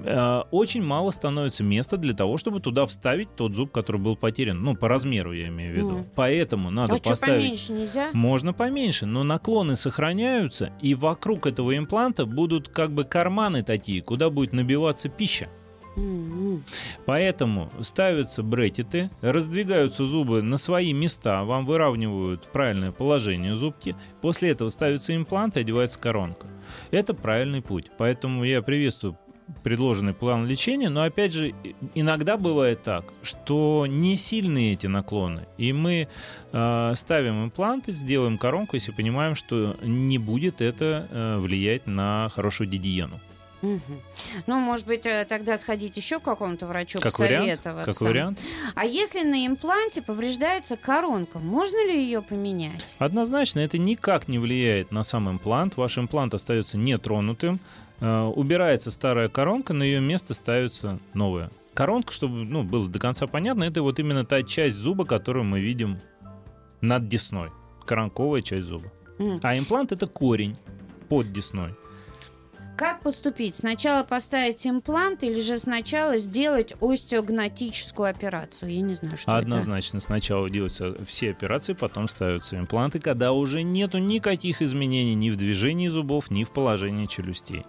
Э, 0.05 0.43
Очень 0.51 0.83
мало 0.83 1.11
становится 1.11 1.63
места 1.63 1.97
для 1.97 2.13
того, 2.13 2.37
чтобы 2.37 2.59
туда 2.59 2.85
вставить 2.85 3.35
тот 3.35 3.53
зуб, 3.53 3.71
который 3.71 4.01
был 4.01 4.15
потерян. 4.15 4.61
Ну, 4.61 4.75
по 4.75 4.87
размеру 4.87 5.33
я 5.33 5.47
имею 5.47 5.73
в 5.73 5.77
виду. 5.77 5.91
Мгм. 5.91 6.05
Поэтому 6.15 6.69
надо 6.71 6.93
а 6.93 6.97
что, 6.97 7.09
поставить... 7.09 7.43
поменьше 7.43 7.73
нельзя? 7.73 8.09
Можно 8.13 8.53
поменьше, 8.53 9.05
но 9.05 9.23
наклоны 9.23 9.75
сохраняются, 9.75 10.71
и 10.81 10.95
вокруг 10.95 11.47
этого 11.47 11.77
импланта 11.77 12.25
будут 12.25 12.69
как 12.69 12.91
бы 12.91 13.03
карманы 13.03 13.63
такие, 13.63 14.01
куда 14.01 14.29
будет 14.29 14.53
набиваться 14.53 15.09
пища. 15.09 15.49
М-м. 15.97 16.63
Поэтому 17.05 17.71
ставятся 17.81 18.43
брекеты, 18.43 19.09
раздвигаются 19.21 20.05
зубы 20.05 20.41
на 20.41 20.57
свои 20.57 20.93
места, 20.93 21.43
вам 21.43 21.65
выравнивают 21.65 22.43
правильное 22.51 22.91
положение 22.91 23.55
зубки. 23.55 23.95
После 24.21 24.51
этого 24.51 24.69
ставится 24.69 25.15
имплант 25.15 25.57
и 25.57 25.61
одевается 25.61 25.99
коронка. 25.99 26.47
Это 26.91 27.13
правильный 27.13 27.61
путь. 27.61 27.91
Поэтому 27.97 28.43
я 28.43 28.61
приветствую 28.61 29.17
предложенный 29.63 30.13
план 30.13 30.45
лечения, 30.45 30.89
но 30.89 31.03
опять 31.03 31.33
же 31.33 31.53
иногда 31.95 32.37
бывает 32.37 32.81
так, 32.83 33.05
что 33.21 33.85
не 33.87 34.15
сильные 34.15 34.73
эти 34.73 34.87
наклоны, 34.87 35.47
и 35.57 35.73
мы 35.73 36.07
э, 36.51 36.93
ставим 36.95 37.45
импланты, 37.45 37.93
сделаем 37.93 38.37
коронку, 38.37 38.75
если 38.75 38.91
понимаем, 38.91 39.35
что 39.35 39.75
не 39.81 40.17
будет 40.17 40.61
это 40.61 41.07
э, 41.09 41.37
влиять 41.39 41.87
на 41.87 42.29
хорошую 42.33 42.69
гигиену. 42.69 43.19
Мгм. 43.61 44.01
Ну, 44.47 44.59
может 44.59 44.85
быть, 44.85 45.05
э, 45.05 45.25
тогда 45.27 45.57
сходить 45.57 45.97
еще 45.97 46.19
к 46.19 46.23
какому-то 46.23 46.65
врачу, 46.65 46.99
Как 46.99 47.19
вариант? 47.19 47.45
посоветоваться. 47.45 47.91
Как 47.91 48.01
вариант? 48.01 48.39
А 48.75 48.85
если 48.85 49.23
на 49.23 49.45
импланте 49.45 50.01
повреждается 50.01 50.77
коронка, 50.77 51.39
можно 51.39 51.85
ли 51.85 52.01
ее 52.01 52.21
поменять? 52.21 52.95
Однозначно, 52.99 53.59
это 53.59 53.77
никак 53.77 54.27
не 54.29 54.39
влияет 54.39 54.91
на 54.91 55.03
сам 55.03 55.29
имплант. 55.29 55.75
Ваш 55.75 55.97
имплант 55.97 56.33
остается 56.33 56.77
нетронутым. 56.77 57.59
Э, 58.01 58.31
Убирается 58.35 58.91
старая 58.91 59.29
коронка, 59.29 59.73
на 59.73 59.83
ее 59.83 59.99
место 59.99 60.33
ставится 60.33 60.99
новая. 61.13 61.49
Коронка, 61.73 62.11
чтобы 62.11 62.43
ну, 62.43 62.63
было 62.63 62.89
до 62.89 62.99
конца 62.99 63.27
понятно, 63.27 63.63
это 63.63 63.81
вот 63.81 63.99
именно 63.99 64.25
та 64.25 64.43
часть 64.43 64.75
зуба, 64.75 65.05
которую 65.05 65.45
мы 65.45 65.59
видим 65.59 65.99
над 66.81 67.07
десной. 67.07 67.49
Коронковая 67.85 68.41
часть 68.41 68.67
зуба. 68.67 68.91
А 69.43 69.57
имплант 69.57 69.91
это 69.91 70.07
корень 70.07 70.55
под 71.09 71.31
десной. 71.31 71.75
Как 72.79 73.01
поступить? 73.01 73.57
Сначала 73.57 74.05
поставить 74.05 74.65
имплант 74.65 75.21
или 75.23 75.41
же 75.41 75.59
сначала 75.59 76.17
сделать 76.17 76.75
остеогнатическую 76.79 78.09
операцию? 78.09 78.71
Я 78.71 78.79
не 78.79 78.93
знаю, 78.93 79.17
что 79.17 79.31
это. 79.31 79.37
Однозначно 79.37 79.99
сначала 79.99 80.49
делаются 80.49 80.95
все 81.03 81.31
операции, 81.31 81.73
потом 81.73 82.07
ставятся 82.07 82.57
импланты, 82.57 83.01
когда 83.01 83.33
уже 83.33 83.63
нету 83.63 83.97
никаких 83.97 84.61
изменений 84.61 85.13
ни 85.13 85.29
в 85.29 85.35
движении 85.35 85.89
зубов, 85.89 86.31
ни 86.31 86.45
в 86.45 86.51
положении 86.51 87.05
челюстей. 87.07 87.65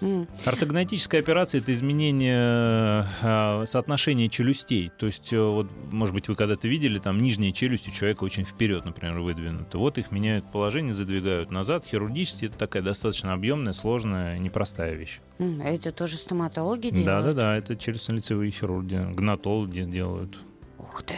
М. 0.00 0.28
Ортогнатическая 0.44 1.20
операция 1.20 1.60
это 1.60 1.72
изменение 1.72 3.04
э, 3.22 3.64
соотношения 3.66 4.28
челюстей. 4.28 4.90
То 4.98 5.06
есть, 5.06 5.32
э, 5.32 5.40
вот, 5.40 5.68
может 5.90 6.14
быть, 6.14 6.28
вы 6.28 6.34
когда-то 6.34 6.68
видели, 6.68 6.98
там 6.98 7.18
нижняя 7.18 7.52
челюсть 7.52 7.88
у 7.88 7.90
человека 7.90 8.24
очень 8.24 8.44
вперед, 8.44 8.84
например, 8.84 9.18
выдвинута. 9.20 9.78
Вот 9.78 9.98
их 9.98 10.10
меняют 10.12 10.50
положение, 10.50 10.94
задвигают 10.94 11.50
назад. 11.50 11.84
Хирургически 11.84 12.46
это 12.46 12.58
такая 12.58 12.82
достаточно 12.82 13.32
объемная, 13.32 13.72
сложная, 13.72 14.38
непростая 14.38 14.94
вещь. 14.94 15.20
А 15.38 15.64
это 15.64 15.92
тоже 15.92 16.16
стоматологи 16.16 16.90
делают? 16.90 17.06
Да, 17.06 17.22
да, 17.22 17.32
да, 17.32 17.56
это 17.56 17.74
челюстно-лицевые 17.74 18.50
хирурги, 18.50 19.14
гнатологи 19.14 19.80
делают. 19.80 20.38
Ух 20.78 21.02
ты. 21.02 21.16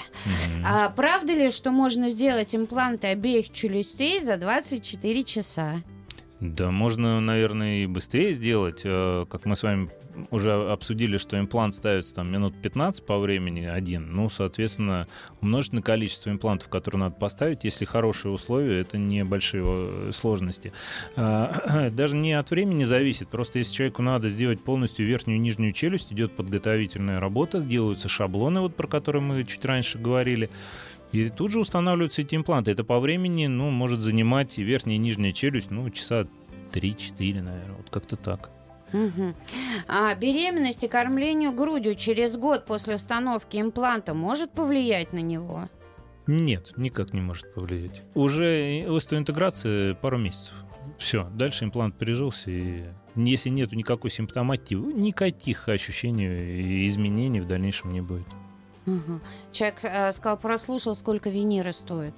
А 0.64 0.88
правда 0.90 1.33
ли, 1.33 1.51
что 1.51 1.71
можно 1.71 2.09
сделать 2.09 2.55
импланты 2.55 3.09
обеих 3.09 3.51
челюстей 3.51 4.23
за 4.23 4.37
24 4.37 5.25
часа? 5.25 5.83
Да, 6.40 6.70
можно, 6.70 7.20
наверное, 7.20 7.83
и 7.83 7.87
быстрее 7.87 8.33
сделать. 8.33 8.81
Э, 8.85 9.26
Как 9.29 9.44
мы 9.44 9.57
с 9.57 9.62
вами 9.62 9.90
уже 10.31 10.53
обсудили, 10.53 11.18
что 11.18 11.38
имплант 11.38 11.74
ставится 11.74 12.14
там 12.14 12.31
минут 12.33 12.55
15 12.61 13.05
по 13.05 13.18
времени 13.18 13.64
один. 13.64 14.12
Ну, 14.12 14.29
соответственно, 14.29 15.07
умножить 15.40 15.72
на 15.72 15.83
количество 15.83 16.31
имплантов, 16.31 16.68
которые 16.68 17.00
надо 17.00 17.14
поставить, 17.16 17.64
если 17.64 17.85
хорошие 17.85 18.33
условия, 18.33 18.81
это 18.81 18.98
небольшие 18.98 19.64
э, 19.66 20.11
сложности. 20.14 20.72
А, 21.16 21.90
Даже 21.90 22.16
не 22.16 22.33
от 22.33 22.50
времени 22.50 22.85
зависит. 22.85 23.29
Просто 23.29 23.59
если 23.59 23.74
человеку 23.74 24.03
надо 24.03 24.29
сделать 24.29 24.62
полностью 24.62 25.07
верхнюю 25.07 25.37
и 25.37 25.40
нижнюю 25.40 25.72
челюсть, 25.72 26.12
идет 26.12 26.33
подготовительная 26.37 27.20
работа, 27.20 27.61
делаются 27.61 28.09
шаблоны, 28.09 28.61
вот 28.61 28.76
про 28.76 28.87
которые 28.87 29.22
мы 29.22 29.44
чуть 29.44 29.64
раньше 29.64 29.98
говорили. 29.98 30.50
И 31.12 31.29
тут 31.29 31.51
же 31.51 31.61
устанавливаются 31.61 32.23
эти 32.23 32.37
импланты. 32.37 32.70
Это 32.70 32.85
по 32.85 33.01
времени, 33.01 33.46
ну, 33.46 33.70
может 33.70 34.01
занимать 34.01 34.59
верхняя 34.59 34.96
и 34.96 34.99
нижняя 35.01 35.33
челюсть, 35.33 35.70
ну, 35.70 35.90
часа 35.90 36.27
3-4, 36.73 37.42
наверное, 37.42 37.77
вот 37.77 37.90
как-то 37.90 38.16
так. 38.16 38.51
Мгм. 38.92 39.35
А 39.88 40.14
беременность 40.14 40.85
и 40.85 40.88
кормлению 40.88 41.53
грудью 41.53 41.94
через 41.94 42.37
год 42.37 42.64
после 42.66 42.96
установки 42.96 43.61
импланта 43.61 44.14
может 44.14 44.53
повлиять 44.53 45.12
на 45.12 45.20
него? 45.20 45.68
Нет, 46.27 46.73
никак 46.77 47.12
не 47.12 47.20
может 47.20 47.53
повлиять. 47.55 48.03
Уже 48.14 48.85
остеоинтеграция 48.88 49.94
пару 49.94 50.18
месяцев. 50.18 50.55
Все, 50.99 51.29
дальше 51.35 51.64
имплант 51.64 51.96
пережился, 51.96 52.51
и 52.51 52.85
если 53.16 53.49
нету 53.49 53.75
никакой 53.75 54.11
симптоматики, 54.11 54.75
никаких 54.75 55.68
ощущений 55.68 56.27
и 56.27 56.87
изменений 56.87 57.40
в 57.40 57.46
дальнейшем 57.46 57.92
не 57.92 58.01
будет. 58.01 58.27
Мгм. 58.87 59.21
Человек 59.53 59.79
э, 59.83 60.12
сказал, 60.12 60.38
прослушал, 60.38 60.95
сколько 60.95 61.31
виниры 61.31 61.73
стоит. 61.73 62.14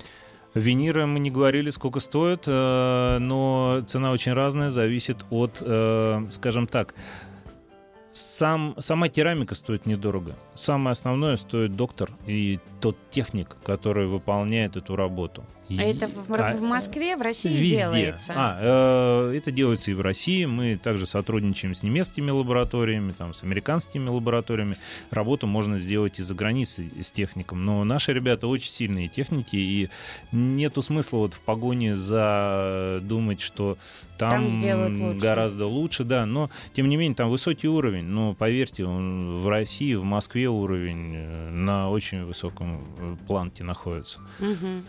Виниры 0.55 1.07
мы 1.07 1.19
не 1.19 1.31
говорили, 1.31 1.71
сколько 1.71 2.01
стоит, 2.01 2.45
э, 2.47 3.19
но 3.21 3.83
цена 3.87 4.13
очень 4.13 4.35
разная, 4.35 4.71
зависит 4.71 5.25
от, 5.31 5.59
э, 5.61 6.27
скажем 6.31 6.67
так, 6.67 6.95
сам, 8.13 8.75
сама 8.79 9.09
керамика 9.09 9.55
стоит 9.55 9.87
недорого. 9.87 10.37
Самое 10.55 10.93
основное 10.93 11.37
стоит 11.37 11.75
доктор 11.75 12.11
и 12.27 12.61
тот 12.81 12.97
техник, 13.11 13.57
который 13.65 14.07
выполняет 14.07 14.77
эту 14.77 14.97
работу. 14.97 15.45
А 15.79 15.83
это 15.83 16.09
в, 16.09 16.33
А, 16.35 16.57
в 16.57 16.63
Москве, 16.63 17.17
в 17.17 17.23
России 17.23 17.57
Везде. 17.57 17.77
делается? 17.77 18.33
А, 18.37 18.59
э, 19.31 19.37
это 19.37 19.51
делается 19.51 19.91
и 19.91 19.95
в 19.95 20.01
России. 20.01 20.45
Мы 20.45 20.77
также 20.77 21.07
сотрудничаем 21.07 21.75
с 21.75 21.83
немецкими 21.83 22.31
лабораториями, 22.31 23.13
там, 23.13 23.35
с 23.35 23.43
американскими 23.43 24.09
лабораториями. 24.09 24.77
Работу 25.11 25.47
можно 25.47 25.79
сделать 25.79 26.19
и 26.19 26.23
за 26.23 26.35
границей 26.35 26.91
с 27.01 27.13
техником. 27.13 27.65
Но 27.65 27.85
наши 27.85 28.13
ребята 28.13 28.47
очень 28.47 28.71
сильные 28.71 29.09
техники, 29.09 29.57
и 29.57 29.89
нету 30.33 30.83
смысла 30.83 31.19
вот 31.19 31.35
в 31.35 31.41
погоне 31.41 31.97
за 31.97 33.01
думать, 33.03 33.41
что 33.41 33.79
там, 34.19 34.49
Там 34.49 35.03
лучше. 35.03 35.19
гораздо 35.21 35.67
лучше, 35.67 36.05
да. 36.05 36.27
Но, 36.27 36.51
тем 36.75 36.89
не 36.89 36.97
менее, 36.97 37.17
там 37.17 37.29
высокий 37.29 37.67
уровень. 37.69 38.05
Но, 38.05 38.35
поверьте, 38.35 38.85
он 38.85 39.41
в 39.41 39.49
России, 39.49 39.95
в 39.95 40.05
Москве 40.05 40.49
уровень 40.49 41.15
э, 41.17 41.51
на 41.51 41.91
очень 41.91 42.25
высоком 42.25 42.85
э, 42.99 43.17
планке 43.27 43.65
находится. 43.65 44.21
Мгм. 44.39 44.85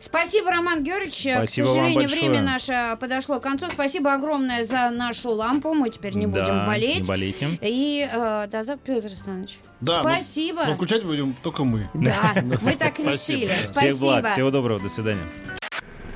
Спасибо, 0.00 0.50
Роман 0.50 0.82
Георгиевич. 0.82 1.28
Спасибо 1.36 1.66
К 1.66 1.70
сожалению, 1.70 2.08
время 2.08 2.42
наше 2.42 2.96
подошло 2.98 3.38
к 3.38 3.42
концу. 3.42 3.68
Спасибо 3.68 4.14
огромное 4.14 4.64
за 4.64 4.88
нашу 4.90 5.30
лампу. 5.30 5.74
Мы 5.74 5.90
теперь 5.90 6.16
не 6.16 6.26
будем 6.26 6.44
Да, 6.46 6.66
болеть. 6.66 7.00
Не 7.00 7.04
болейте. 7.06 7.58
И 7.60 8.08
э, 8.10 8.46
до 8.50 8.64
завтра, 8.64 8.94
Петр 8.94 9.06
Александрович. 9.06 9.58
Да, 9.80 10.02
мы- 10.02 10.10
Спасибо. 10.12 10.64
Но 10.66 10.74
включать 10.74 11.04
будем 11.04 11.34
только 11.42 11.64
мы. 11.64 11.88
Да, 11.94 12.34
мы 12.62 12.72
так 12.72 12.98
решили. 12.98 13.52
Всех 13.70 13.98
благ, 13.98 14.20
Спасибо. 14.20 14.30
всего 14.32 14.50
доброго, 14.50 14.80
до 14.80 14.88
свидания. 14.88 15.26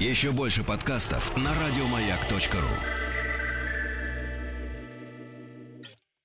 Еще 0.00 0.32
больше 0.32 0.64
подкастов 0.64 1.36
на 1.36 1.50
радиомаяк.ру. 1.66 3.03